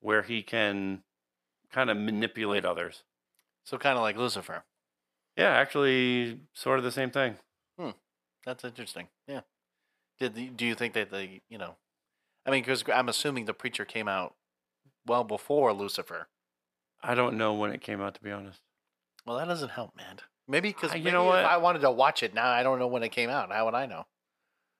[0.00, 1.02] where he can
[1.72, 3.04] kind of manipulate others.
[3.64, 4.64] so kind of like Lucifer.
[5.36, 7.36] Yeah, actually, sort of the same thing.
[8.44, 9.08] That's interesting.
[9.26, 9.40] Yeah.
[10.18, 11.76] Did the, do you think that the you know,
[12.46, 14.34] I mean, because I'm assuming the preacher came out
[15.06, 16.28] well before Lucifer.
[17.02, 18.60] I don't know when it came out, to be honest.
[19.26, 20.20] Well, that doesn't help, man.
[20.46, 21.44] Maybe because you know if what?
[21.44, 22.48] I wanted to watch it now.
[22.50, 23.50] I don't know when it came out.
[23.50, 24.06] How would I know?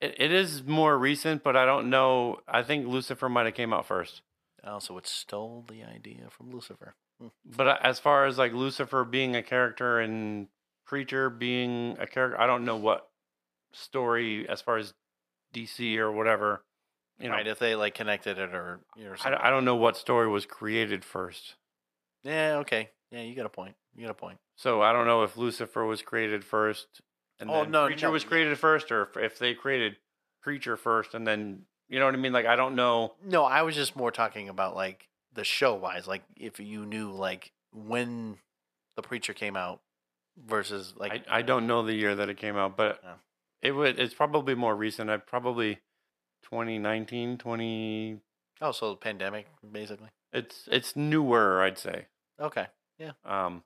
[0.01, 2.41] It, it is more recent, but I don't know.
[2.47, 4.23] I think Lucifer might have came out first.
[4.63, 6.95] Oh, so it stole the idea from Lucifer.
[7.21, 7.29] Hmm.
[7.45, 10.49] But uh, as far as like Lucifer being a character and
[10.87, 13.09] Preacher being a character, I don't know what
[13.73, 14.93] story as far as
[15.55, 16.63] DC or whatever.
[17.19, 17.47] You know, right?
[17.47, 19.47] If they like connected it or you know, I.
[19.47, 21.55] I don't know what story was created first.
[22.25, 22.57] Yeah.
[22.59, 22.91] Okay.
[23.11, 23.77] Yeah, you got a point.
[23.95, 24.39] You got a point.
[24.57, 27.01] So I don't know if Lucifer was created first
[27.39, 28.13] and Oh, then no, Preacher no.
[28.13, 29.97] was created first, or if, if they created
[30.43, 32.33] Preacher first and then you know what I mean.
[32.33, 33.15] Like I don't know.
[33.25, 36.09] No, I was just more talking about like the show wise.
[36.09, 38.39] Like if you knew like when
[38.97, 39.81] the preacher came out
[40.47, 43.13] versus like I, I don't know the year that it came out, but Yeah.
[43.65, 43.99] It would.
[43.99, 45.11] It's probably more recent.
[45.11, 45.81] I probably
[46.45, 48.21] 2019, 20.
[48.61, 50.09] oh, so the pandemic basically.
[50.33, 52.07] It's it's newer, I'd say.
[52.41, 52.67] Okay.
[52.99, 53.13] Yeah.
[53.25, 53.63] Um,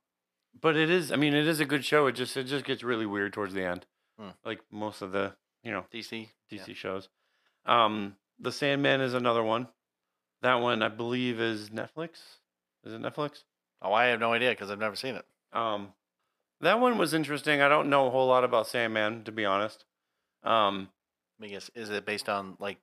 [0.61, 1.13] but it is.
[1.13, 2.07] I mean, it is a good show.
[2.07, 3.87] It just it just gets really weird towards the end,
[4.19, 4.31] Hmm.
[4.45, 6.29] like most of the you know DC.
[6.51, 6.75] DC Yeah.
[6.75, 7.09] shows.
[7.67, 9.69] Um, The Sandman is another one.
[10.43, 12.11] That one I believe is Netflix.
[12.85, 13.43] Is it Netflix?
[13.83, 15.27] Oh, I have no idea because I've never seen it.
[15.53, 15.93] Um,
[16.61, 17.61] that one was interesting.
[17.61, 19.85] I don't know a whole lot about Sandman to be honest.
[20.45, 20.89] Um,
[21.43, 22.79] I guess is it based on like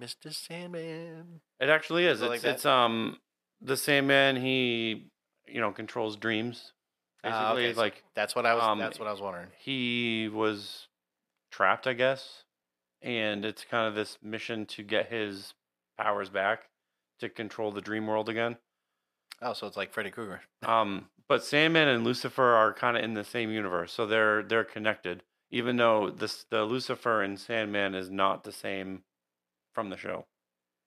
[0.00, 0.32] Mr.
[0.32, 1.40] Sandman.
[1.60, 2.18] It actually is.
[2.18, 3.18] Is it like It's, it's um
[3.60, 4.36] the Sandman.
[4.36, 5.10] He
[5.46, 6.72] you know controls dreams.
[7.22, 8.64] Basically, Ah, okay, so like That's what I was.
[8.64, 9.48] um, that's what I was wondering.
[9.58, 10.88] he was
[11.52, 12.44] trapped, I guess,
[13.02, 15.52] and it's kind of this mission to get his
[15.98, 16.62] powers back
[17.18, 18.56] to control the dream world again.
[19.42, 20.40] Oh, so it's like Freddy Krueger.
[20.64, 24.64] Um, but Sandman and Lucifer are kind of in the same universe, so they're they're
[24.64, 25.22] connected.
[25.50, 29.02] Even though this the Lucifer and Sandman is not the same
[29.74, 30.26] from the show,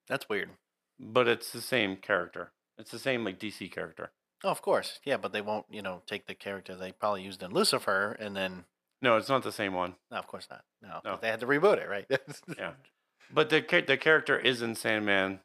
[0.08, 0.52] That's weird.
[1.00, 2.52] but it's the same character.
[2.78, 4.12] It's the same like DC character.
[4.44, 5.00] Oh, of course.
[5.06, 8.36] Yeah, but they won't, you know, take the character they probably used in Lucifer and
[8.36, 8.66] then.
[9.02, 9.96] No, it's not the same one.
[10.12, 10.64] No, of course not.
[10.82, 11.18] No, No.
[11.22, 12.06] they had to reboot it, right?
[12.58, 12.72] Yeah.
[13.34, 15.40] But the the character is in Sandman,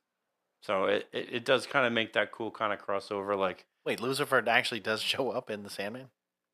[0.63, 3.37] so it, it, it does kind of make that cool kind of crossover.
[3.39, 6.09] Like, Wait, Lucifer actually does show up in the Sandman,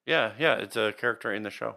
[0.06, 1.76] yeah, yeah, it's a character in the show.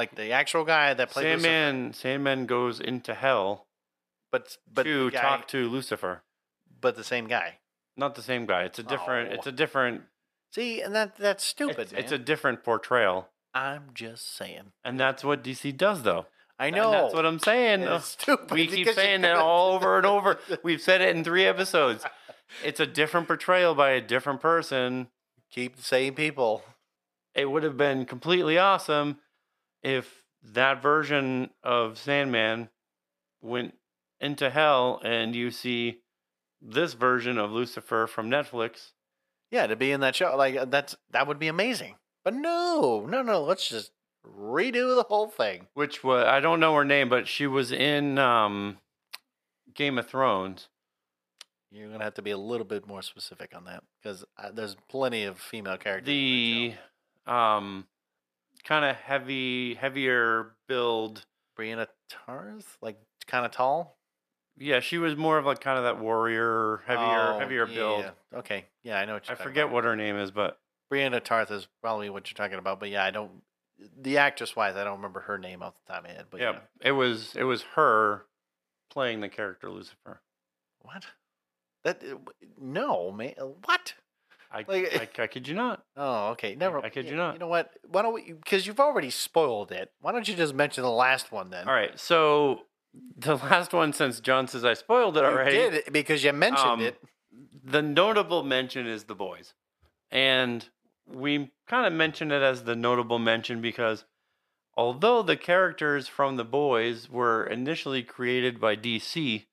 [0.00, 3.66] Like the actual guy that played Lucifer, Sandman Sandman goes into hell
[4.32, 6.22] but but to guy, talk to Lucifer.
[6.80, 7.58] but the same guy.
[7.98, 8.62] Not the same guy.
[8.62, 9.30] It's a different.
[9.30, 9.34] Oh.
[9.34, 9.52] It's a oh.
[9.52, 10.02] different.
[10.52, 11.78] See, and that that's stupid.
[11.78, 14.72] It's, it's a different portrayal, I'm just saying.
[14.84, 16.26] and that's what DC does, though.
[16.58, 16.90] I And know.
[16.90, 17.82] that's what I'm saying.
[17.82, 18.50] It's stupid.
[18.50, 20.38] we keep saying that all over and over.
[20.62, 22.04] We've said it in three episodes.
[22.64, 25.08] It's a different portrayal by a different person.
[25.50, 26.62] Keep the same people.
[27.34, 29.18] It would have been completely awesome
[29.82, 32.68] if that version of Sandman
[33.42, 33.74] went
[34.20, 36.00] into hell and you see
[36.60, 38.92] this version of Lucifer from Netflix.
[39.50, 41.96] Yeah, to be in that show, like that's that would be amazing.
[42.24, 43.42] But no, no, no.
[43.42, 43.90] Let's just
[44.24, 45.66] redo the whole thing.
[45.74, 48.78] Which was I don't know her name, but she was in um,
[49.74, 50.68] Game of Thrones.
[51.72, 54.76] You're gonna have to be a little bit more specific on that because uh, there's
[54.88, 56.06] plenty of female characters.
[56.06, 56.74] The
[57.26, 57.32] show.
[57.32, 57.86] um,
[58.64, 61.24] kind of heavy, heavier build.
[61.56, 63.98] Brienne of Tarth, like kind of tall,
[64.56, 68.04] Yeah, she was more of like kind of that warrior, heavier, Oh, heavier build.
[68.04, 68.38] yeah.
[68.38, 69.14] Okay, yeah, I know.
[69.14, 69.74] What I forget about.
[69.74, 70.58] what her name is, but
[70.88, 72.80] Brienne of Tarth is probably what you're talking about.
[72.80, 73.42] But yeah, I don't.
[74.00, 76.26] The actress wise, I don't remember her name off the top of my head.
[76.30, 78.24] But yeah, yeah, it was it was her
[78.90, 80.22] playing the character Lucifer.
[80.80, 81.06] what?
[81.84, 82.16] That uh,
[82.58, 83.34] no man.
[83.64, 83.94] What?
[84.52, 85.84] I, Like- I, I kid you not.
[85.96, 86.54] Oh, okay.
[86.56, 86.78] Never.
[86.84, 87.34] I kid you y- not.
[87.34, 87.70] You know what?
[87.88, 88.32] Why don't we?
[88.32, 89.92] Because you've already spoiled it.
[90.00, 91.68] Why don't you just mention the last one then?
[91.68, 92.62] All right, so
[93.16, 96.68] the last one, since John says I spoiled it You already, did because you mentioned
[96.68, 97.00] Um, it.
[97.64, 99.54] the notable mention is the boys,
[100.10, 100.68] and
[101.06, 104.04] we kind of mention it as the notable mention because
[104.76, 109.44] although the characters from the boys were initially created by DC,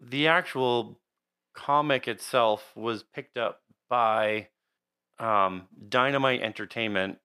[0.00, 0.98] the actual
[1.54, 4.48] comic itself was picked up by
[5.18, 7.18] um, Dynamite Entertainment.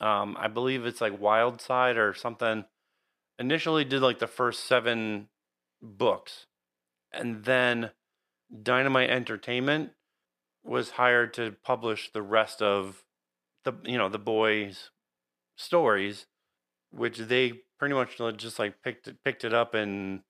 [0.00, 2.64] Um, I believe it's like Wildside or something.
[3.38, 5.28] Initially, did like the first seven
[5.82, 6.46] books,
[7.12, 7.90] and then
[8.62, 9.90] Dynamite Entertainment
[10.62, 13.04] was hired to publish the rest of
[13.64, 14.90] the you know the boys'
[15.56, 16.26] stories,
[16.90, 20.20] which they pretty much just like picked it, picked it up and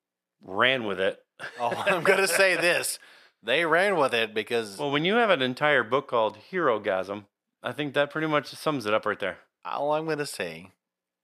[0.42, 1.18] ran with it.
[1.60, 2.98] Oh, I'm gonna say this.
[3.44, 7.26] They ran with it because Well, when you have an entire book called Herogasm,
[7.62, 9.38] I think that pretty much sums it up right there.
[9.64, 10.72] all I'm gonna say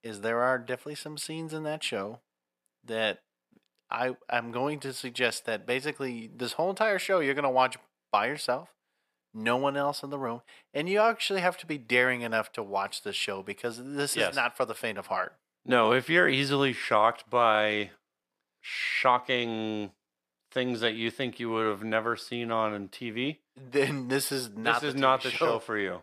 [0.03, 2.21] is there are definitely some scenes in that show
[2.85, 3.21] that
[3.91, 7.77] I I'm going to suggest that basically this whole entire show you're gonna watch
[8.13, 8.69] by yourself,
[9.35, 10.43] no one else in the room,
[10.75, 14.31] and you actually have to be daring enough to watch this show because this Yes.
[14.31, 15.37] is not for the faint of heart.
[15.65, 17.91] No, if you're easily shocked by
[18.61, 19.93] shocking
[20.51, 24.81] things that you think you would have never seen on TV, Then this is not
[24.81, 26.03] this is the not the show for you.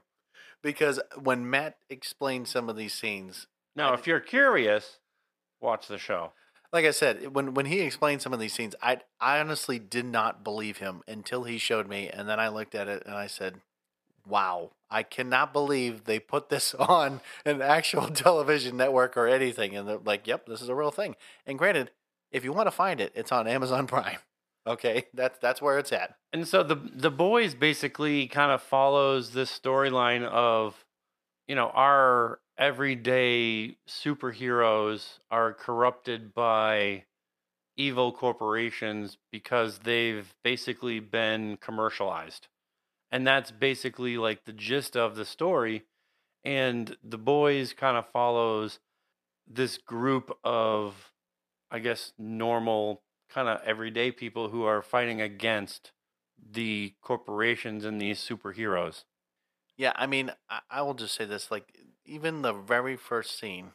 [0.62, 5.00] because when Matt explained some of these scenes, Now, if you're curious,
[5.62, 6.32] watch the show.
[6.72, 10.06] like I said, when when he explained some of these scenes, I I honestly did
[10.06, 13.28] not believe him until he showed me, and then I looked at it and I
[13.28, 13.62] said,
[14.26, 19.88] "Wow, I cannot believe they put this on an actual television network or anything." And
[19.88, 21.92] they're like, "Yep, this is a real thing." And granted,
[22.32, 24.20] if you want to find it, it's on Amazon Prime.
[24.68, 26.16] Okay, that's that's where it's at.
[26.34, 30.86] And so the the boys basically kind of follows this storyline of,
[31.48, 37.04] you know, our everyday superheroes are corrupted by
[37.78, 42.48] evil corporations because they've basically been commercialized.
[43.12, 45.84] And that's basically like the gist of the story.
[46.44, 48.80] And the boys kind of follows
[49.48, 51.12] this group of,
[51.72, 55.92] I guess, normal kind of everyday people who are fighting against
[56.40, 59.04] the corporations and these superheroes.
[59.78, 61.76] Yeah, I mean, I, I will just say this: like,
[62.06, 63.74] even the very first scene,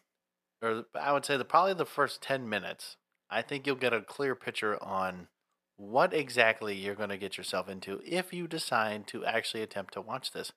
[0.61, 2.97] or I would say the probably the first ten minutes,
[3.31, 5.29] I think you'll get a clear picture on
[5.77, 10.01] what exactly you're going to get yourself into if you decide to actually attempt to
[10.01, 10.53] watch this.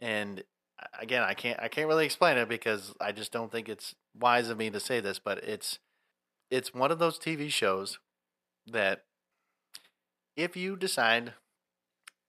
[0.00, 0.44] And
[0.98, 4.48] again, I can't I can't really explain it because I just don't think it's wise
[4.48, 5.78] of me to say this, but it's
[6.50, 7.98] it's one of those TV shows
[8.66, 9.04] that
[10.36, 11.32] if you decide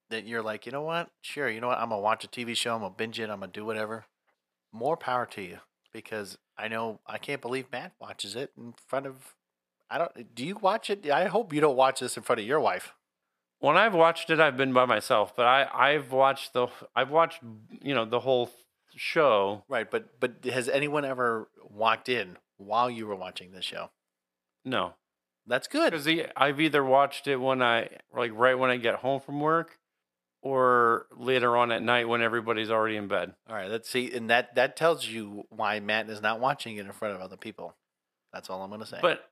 [0.10, 2.56] that you're like, you know what, sure, you know what, I'm gonna watch a TV
[2.56, 4.06] show, I'm gonna binge it, I'm gonna do whatever.
[4.72, 5.60] More power to you
[5.92, 9.36] because I know I can't believe Matt watches it in front of.
[9.90, 10.36] I don't.
[10.36, 11.10] Do you watch it?
[11.10, 12.94] I hope you don't watch this in front of your wife.
[13.60, 17.42] When I've watched it, I've been by myself, but I I've watched the I've watched
[17.82, 18.52] you know the whole
[18.96, 19.64] show.
[19.70, 23.92] Right, but but has anyone ever walked in while you were watching this show?
[24.66, 24.94] No,
[25.48, 25.92] That's good.
[25.92, 29.80] because I've either watched it when I like right when I get home from work,
[30.42, 33.34] or later on at night when everybody's already in bed.
[33.50, 36.86] All right, let's see, and that that tells you why Matt is not watching it
[36.86, 37.76] in front of other people.
[38.34, 39.00] That's all I'm gonna say.
[39.02, 39.30] But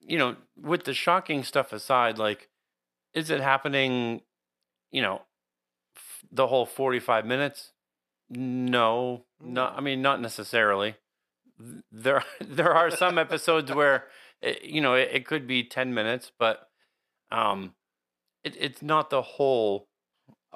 [0.00, 2.48] you know, with the shocking stuff aside, like,
[3.12, 4.22] is it happening?
[4.90, 5.22] You know,
[5.96, 7.72] f- the whole forty-five minutes?
[8.30, 9.76] No, not.
[9.76, 10.94] I mean, not necessarily.
[11.90, 14.04] There, there are some episodes where,
[14.42, 16.68] it, you know, it, it could be ten minutes, but
[17.30, 17.74] um,
[18.44, 19.88] it, it's not the whole.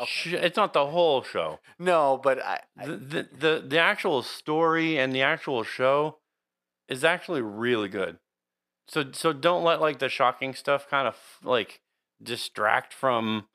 [0.06, 1.58] Sh- it's not the whole show.
[1.78, 6.18] no, but I, I The, the the the actual story and the actual show
[6.88, 8.18] is actually really good.
[8.88, 11.80] So so don't let like the shocking stuff kind of like
[12.22, 13.48] distract from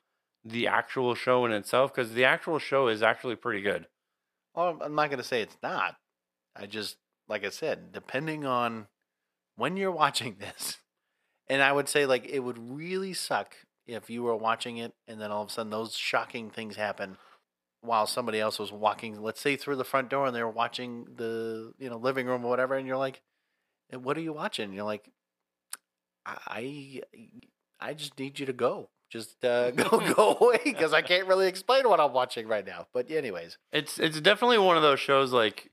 [0.44, 3.88] the actual show in itself because the actual show is actually pretty good.
[4.54, 5.96] well, I'm not gonna say it's not.
[6.56, 6.96] I just
[7.28, 8.86] like I said, depending on
[9.58, 10.78] when you're watching this,
[11.48, 13.54] and I would say like it would really suck
[13.86, 17.16] if you were watching it and then all of a sudden those shocking things happen
[17.80, 21.06] while somebody else was walking, let's say through the front door and they were watching
[21.16, 23.22] the you know living room or whatever, and you're like,
[23.92, 25.10] "Eh, "What are you watching?" And you're like,
[26.26, 27.02] "I,
[27.80, 31.48] I just need you to go, just uh, go go away because I can't really
[31.48, 35.32] explain what I'm watching right now." But anyways, It's it's definitely one of those shows
[35.32, 35.70] like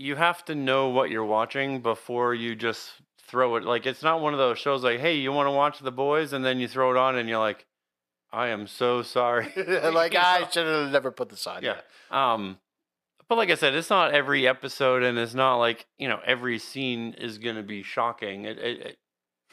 [0.00, 2.92] you have to know what you're watching before you just
[3.30, 3.64] throw it.
[3.64, 6.32] Like it's not one of those shows like, hey, you want to watch The Boys,
[6.32, 7.66] and then you throw it on and you're like,
[8.32, 9.52] I am so sorry.
[9.56, 11.62] like I should have never put this on.
[11.62, 11.80] Yeah.
[12.10, 12.58] Um,
[13.28, 16.58] but like I said, it's not every episode, and it's not like you know every
[16.58, 18.44] scene is going to be shocking.
[18.44, 18.98] It, it, it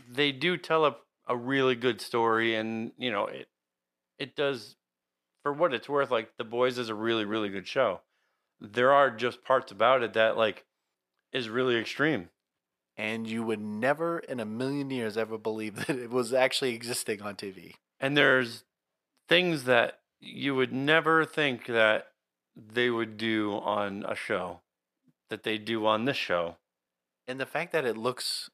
[0.09, 0.95] they do tell a
[1.27, 3.47] a really good story, and you know it
[4.17, 4.75] it does
[5.43, 6.09] for what it's worth.
[6.09, 8.01] Like The Boys is a really really good show.
[8.59, 10.65] There are just parts about it that like
[11.31, 12.29] is really extreme.
[12.97, 17.21] And you would never in a million years ever believe that it was actually existing
[17.21, 17.73] on TV.
[17.99, 18.63] and there's
[19.29, 22.07] things that you would never think that
[22.55, 24.61] they would do on a show
[25.29, 26.55] that they do on this show.
[27.27, 28.49] And the fact that it looks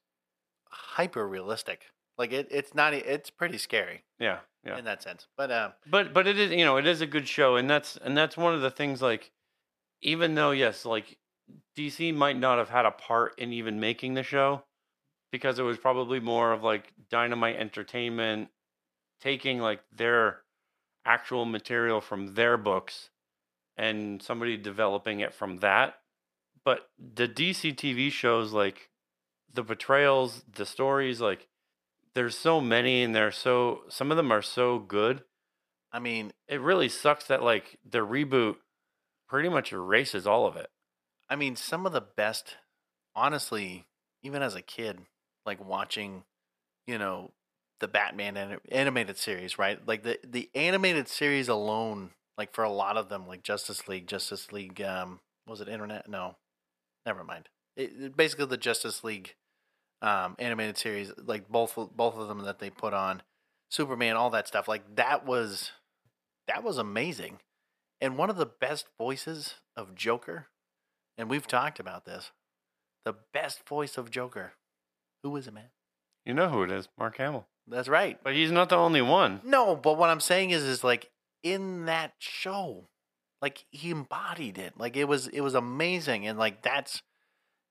[0.68, 1.86] hyper realistic,
[2.18, 4.76] like it, it's not, it's pretty scary Yeah, yeah.
[4.76, 5.28] in that sense.
[5.36, 7.96] But um, But but it is you know it is a good show, and that's
[7.96, 9.30] and that's one of the things like
[10.02, 11.16] even though yes like
[11.76, 14.64] DC might not have had a part in even making the show
[15.32, 18.48] because it was probably more of like Dynamite Entertainment
[19.20, 20.40] taking like their
[21.04, 23.10] actual material from their books
[23.76, 25.96] and somebody developing it from that.
[26.64, 28.90] But the DC TV shows like
[29.52, 31.48] the portrayals, the stories like
[32.14, 35.24] there's so many and they're so some of them are so good
[35.94, 38.56] I mean, it really sucks that like the reboot
[39.28, 40.68] pretty much erases all of it.
[41.34, 42.58] I mean, some of the best,
[43.16, 43.86] honestly,
[44.22, 45.00] even as a kid,
[45.44, 46.22] like watching,
[46.86, 47.32] you know,
[47.80, 49.80] the Batman anim- animated series, right?
[49.84, 54.06] Like the the animated series alone, like for a lot of them, like Justice League,
[54.06, 55.18] Justice League, um,
[55.48, 56.08] was it Internet?
[56.08, 56.36] No,
[57.04, 57.48] never mind.
[57.76, 59.34] It, it- basically, the Justice League
[60.02, 63.22] um, animated series, like both both of them that they put on,
[63.72, 65.72] Superman, all that stuff, like that was
[66.46, 67.40] that was amazing,
[68.00, 70.46] and one of the best voices of Joker
[71.16, 72.30] and we've talked about this.
[73.04, 74.52] The best voice of Joker.
[75.22, 75.70] Who is it, man?
[76.24, 77.46] You know who it is, Mark Hamill.
[77.66, 78.18] That's right.
[78.22, 79.40] But he's not the only one.
[79.44, 81.10] No, but what I'm saying is, is like
[81.42, 82.88] in that show,
[83.42, 84.74] like he embodied it.
[84.78, 87.02] Like it was, it was amazing, and like that's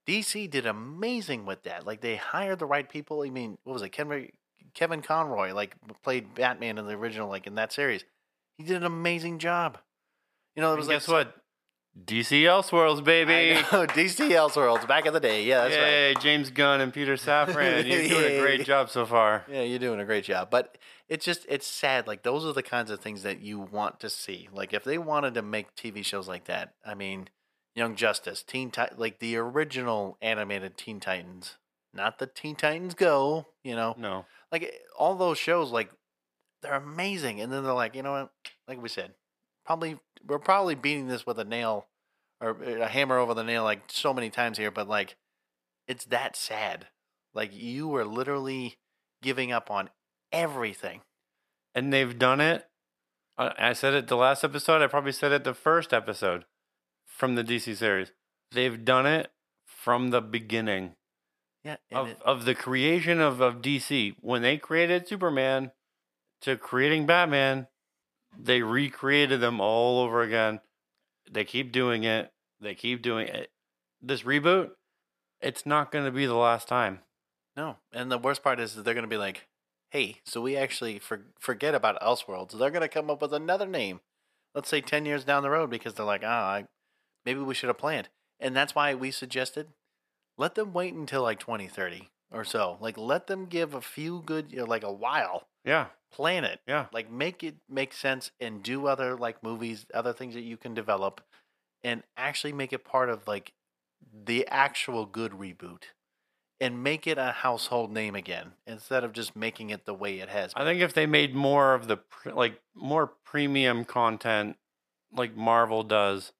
[0.08, 1.86] DC did amazing with that.
[1.86, 3.24] Like they hired the right people.
[3.24, 3.90] I mean, what was it?
[3.90, 4.30] Kevin
[4.74, 8.04] Kevin Conroy like played Batman in the original, like in that series.
[8.58, 9.78] He did an amazing job.
[10.56, 11.36] You know, it And was guess like what?
[12.02, 13.60] DC Elseworlds, baby.
[13.70, 15.44] DC Elseworlds back in the day.
[15.44, 15.78] Yeah, that's
[16.16, 16.24] right.
[16.24, 17.86] James Gunn and Peter Safran.
[17.88, 19.46] You're doing a great job so far.
[19.48, 20.50] Yeah, you're doing a great job.
[20.50, 20.78] But
[21.08, 22.08] it's just it's sad.
[22.08, 24.50] Like those are the kinds of things that you want to see.
[24.52, 27.30] Like if they wanted to make TV shows like that, I mean,
[27.76, 31.58] Young Justice, Teen Ti- like the original animated Teen Titans,
[31.94, 33.46] not the Teen Titans Go.
[33.64, 34.26] You know, No.
[34.52, 35.92] like all those shows, like
[36.64, 37.40] they're amazing.
[37.40, 38.32] And then they're like, you know what?
[38.68, 39.14] Like we said,
[39.64, 41.88] probably we're probably beating this with a nail
[42.42, 45.16] or a hammer over the nail like so many times here, but like
[45.88, 46.88] it's that sad.
[47.34, 48.78] Like you were literally
[49.22, 49.90] giving up on
[50.32, 51.02] everything.
[51.76, 52.68] And they've done it.
[53.38, 54.82] I I said it the last episode.
[54.82, 56.46] I probably said it the first episode
[57.06, 58.12] from the DC series.
[58.52, 59.32] They've done it
[59.66, 60.96] from the beginning
[61.64, 64.16] Yeah, of, it- of the creation of, of DC.
[64.20, 65.72] When they created Superman
[66.42, 67.68] to creating Batman,
[68.40, 70.60] they recreated them all over again.
[71.30, 72.32] They keep doing it.
[72.60, 73.52] They keep doing it.
[74.02, 74.72] This reboot,
[75.42, 77.00] it's not going to be the last time.
[77.56, 79.48] No, and the worst part is that they're going to be like,
[79.92, 82.58] "Hey, so we actually for, forget about Elseworlds.
[82.58, 84.02] They're going to come up with another name.
[84.56, 86.66] Let's say ten years down the road because they're like, ah, I,
[87.26, 88.10] maybe we should have planned."
[88.40, 89.68] And that's why we suggested
[90.38, 92.78] let them wait until like twenty thirty or so.
[92.82, 96.60] Like, let them give a few good, you know, like a while, Yeah, plan it,
[96.68, 96.86] yeah.
[96.94, 100.74] like make it make sense, and do other like movies, other things that you can
[100.74, 101.22] develop,
[101.84, 103.54] and actually make it part of like
[104.26, 105.84] the actual good reboot
[106.62, 110.30] and make it a household name again instead of just making it the way it
[110.30, 110.54] has.
[110.56, 114.58] I think if they made more of the pr- like more premium content,
[115.12, 116.32] like Marvel does,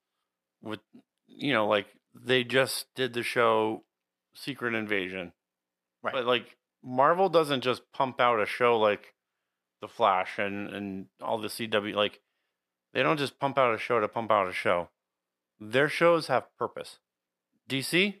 [0.62, 0.80] with
[1.26, 3.82] you know, like they just did the show
[4.34, 5.32] Secret Invasion,
[6.04, 6.12] Right.
[6.12, 9.14] But like Marvel doesn't just pump out a show like
[9.84, 11.94] The Flash and and all the CW.
[11.94, 12.20] Like
[12.94, 14.88] they don't just pump out a show to pump out a show.
[15.60, 17.00] Their shows have purpose.
[17.68, 18.20] DC,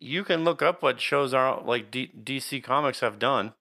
[0.00, 3.52] you can look up what shows are like D- DC Comics have done,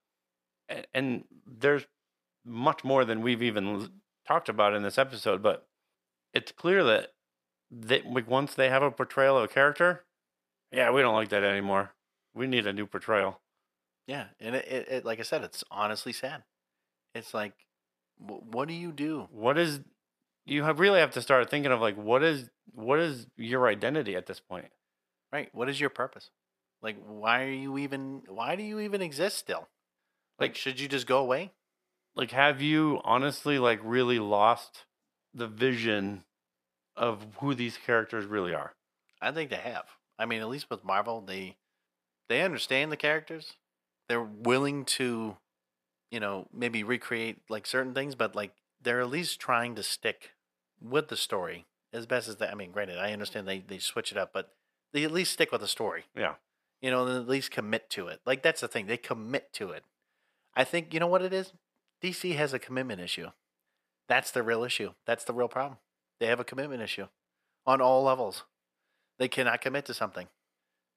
[0.69, 1.85] a- and there's
[2.45, 3.89] much more than we've even
[4.25, 5.43] talked about in this episode.
[5.43, 5.67] But
[6.33, 7.13] it's clear that
[7.69, 10.05] that like once they have a portrayal of a character,
[10.71, 11.91] yeah, we don't like that anymore.
[12.33, 13.41] We need a new portrayal.
[14.07, 16.43] yeah, and it, it, it, like I said, it's honestly sad.
[17.15, 17.53] It's like,
[18.17, 19.27] what do you do?
[19.31, 19.79] What is
[20.45, 24.15] you have really have to start thinking of like what is what is your identity
[24.15, 24.67] at this point?
[25.31, 25.49] Right?
[25.53, 26.29] What is your purpose?
[26.81, 28.21] Like, why are you even?
[28.27, 29.69] Why do you even exist still?
[30.39, 31.51] Like, Like- should you just go away?
[32.15, 34.85] Like have you honestly like really lost
[35.33, 36.23] the vision
[36.95, 38.73] of who these characters really are?
[39.21, 39.85] I think they have.
[40.17, 41.57] I mean, at least with Marvel, they
[42.29, 43.53] they understand the characters.
[44.07, 45.35] They're willing to,
[46.11, 48.51] you know, maybe recreate like certain things, but like
[48.81, 50.31] they're at least trying to stick
[50.81, 52.47] with the story as best as they.
[52.47, 54.51] I mean, granted, I understand they they switch it up, but
[54.93, 56.05] they at least stick with the story.
[56.15, 56.35] Yeah.
[56.81, 58.21] You know, and at least commit to it.
[58.25, 59.83] Like that's the thing; they commit to it.
[60.55, 61.53] I think you know what it is.
[62.03, 63.31] DC has a commitment issue.
[64.07, 64.91] That's the real issue.
[65.05, 65.79] That's the real problem.
[66.19, 67.07] They have a commitment issue
[67.65, 68.43] on all levels.
[69.17, 70.27] They cannot commit to something.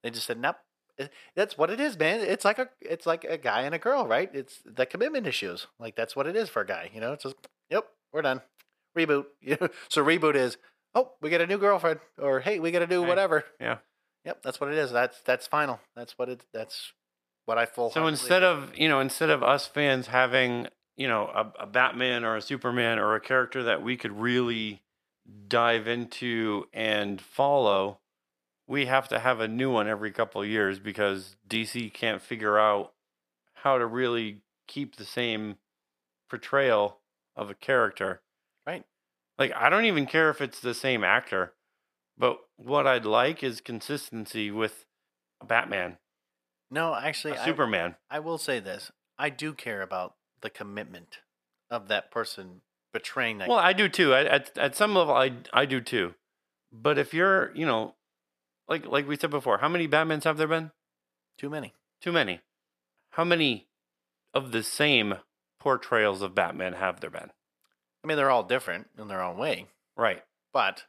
[0.02, 0.56] They just said, "Nope."
[0.98, 2.20] It- That's what it is, man.
[2.20, 4.30] It's like a it's like a guy and a girl, right?
[4.34, 5.66] It's the commitment issues.
[5.78, 6.90] Like that's what it is for a guy.
[6.92, 7.36] You know, it's just,
[7.70, 8.42] "Yep, we're done."
[8.96, 9.26] Reboot.
[9.88, 10.56] so reboot is,
[10.94, 13.78] "Oh, we got a new girlfriend," or "Hey, we got to do whatever." yeah.
[14.24, 14.90] Yep, that's what it is.
[14.90, 15.80] That's that's final.
[15.94, 16.44] That's what it.
[16.52, 16.92] That's
[17.46, 17.90] what I full.
[17.90, 22.24] So instead of you know instead of us fans having you know a, a Batman
[22.24, 24.82] or a Superman or a character that we could really
[25.46, 28.00] dive into and follow,
[28.68, 32.58] we have to have a new one every couple of years because DC can't figure
[32.58, 32.92] out
[33.54, 35.56] how to really keep the same
[36.28, 36.98] portrayal
[37.34, 38.20] of a character.
[38.66, 38.84] Right.
[39.38, 41.54] Like I don't even care if it's the same actor,
[42.16, 44.84] but what I'd like is consistency with
[45.40, 45.96] a Batman,
[46.70, 47.96] no, actually, a I, Superman.
[48.10, 51.18] I will say this: I do care about the commitment
[51.70, 52.60] of that person
[52.92, 53.48] betraying that.
[53.48, 54.12] Well, I do too.
[54.12, 56.14] I, at at some level, I I do too.
[56.70, 57.94] But if you're, you know,
[58.68, 60.70] like like we said before, how many Batmans have there been?
[61.38, 61.72] too many.
[62.00, 62.40] Too many.
[63.10, 63.68] How many
[64.34, 65.14] of the same
[65.60, 67.30] portrayals of Batman have there been?
[68.02, 69.66] I mean, they're all different in their own way,
[69.96, 70.24] Right.
[70.52, 70.84] but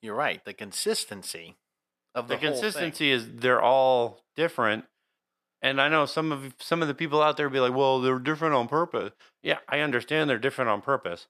[0.00, 0.42] you're right.
[0.44, 1.56] The consistency
[2.14, 4.86] of the, The, consistency is they're all different.
[5.62, 8.18] And I know some of some of the people out there be like, "Well, they're
[8.18, 9.12] different on purpose."
[9.42, 11.26] Yeah, I understand they're different on purpose.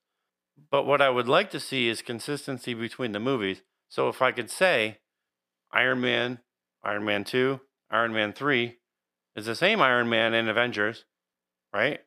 [0.70, 3.62] But what I would like to see is consistency between the movies.
[3.89, 4.99] So if I could say
[5.75, 6.39] Iron Man,
[6.83, 7.61] Iron Man 2,
[7.91, 8.77] Iron Man 3
[9.37, 11.05] is the same Iron Man in Avengers,
[11.75, 12.01] right?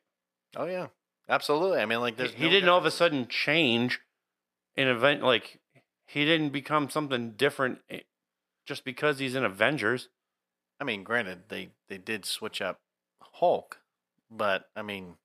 [0.56, 0.86] Oh yeah,
[1.28, 1.80] absolutely.
[1.80, 4.00] I mean, like He, there's he no didn't all of a sudden change
[4.76, 5.60] in event like
[6.06, 8.00] he didn't become something different eh,
[8.66, 10.08] just because he's in Avengers.
[10.80, 12.80] I mean, granted, they they did switch up
[13.20, 13.78] Hulk,
[14.30, 15.16] but I mean,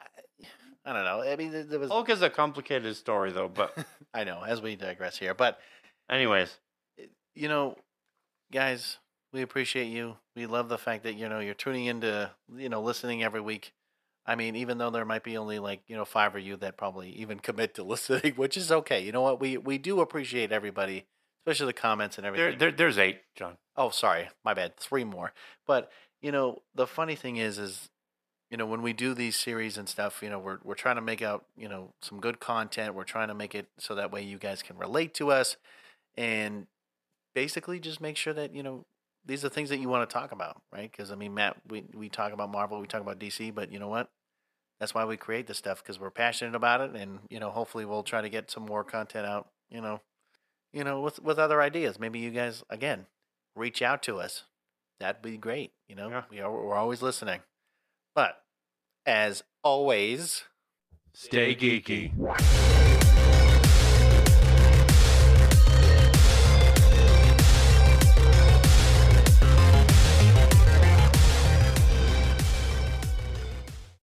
[0.00, 0.46] I,
[0.86, 1.22] I don't know.
[1.22, 1.90] I mean, there was.
[1.90, 3.76] Hulk is a complicated story though, but
[4.14, 4.42] I know.
[4.42, 5.58] As we digress here, but
[6.08, 6.56] anyways,
[7.34, 7.76] you know,
[8.52, 8.98] guys,
[9.32, 10.16] We appreciate you.
[10.36, 13.72] We love the fact that you know you're tuning into you know listening every week.
[14.26, 16.76] I mean, even though there might be only like you know five of you that
[16.76, 19.00] probably even commit to listening, which is okay.
[19.04, 19.40] You know what?
[19.40, 21.06] We we do appreciate everybody,
[21.40, 22.58] especially the comments and There, everything.
[22.58, 23.56] there, there's eight, John.
[23.76, 24.76] Oh, sorry, my bad.
[24.76, 25.32] Three more.
[25.66, 27.88] But you know, the funny thing is, is
[28.50, 31.02] you know, when we do these series and stuff, you know, we're we're trying to
[31.02, 32.94] make out you know some good content.
[32.94, 35.56] We're trying to make it so that way you guys can relate to us,
[36.18, 36.66] and
[37.34, 38.84] basically just make sure that you know
[39.24, 40.90] these are things that you want to talk about, right?
[40.90, 43.78] Because I mean, Matt, we we talk about Marvel, we talk about DC, but you
[43.78, 44.10] know what?
[44.80, 47.84] That's why we create this stuff because we're passionate about it, and you know, hopefully,
[47.84, 49.48] we'll try to get some more content out.
[49.70, 50.00] You know,
[50.72, 52.00] you know, with with other ideas.
[52.00, 53.06] Maybe you guys again
[53.54, 54.44] reach out to us.
[54.98, 55.72] That'd be great.
[55.88, 56.22] You know, Yeah.
[56.30, 57.40] we are we're always listening.
[58.14, 58.42] But
[59.06, 60.44] as always,
[61.14, 62.10] Stay geeky.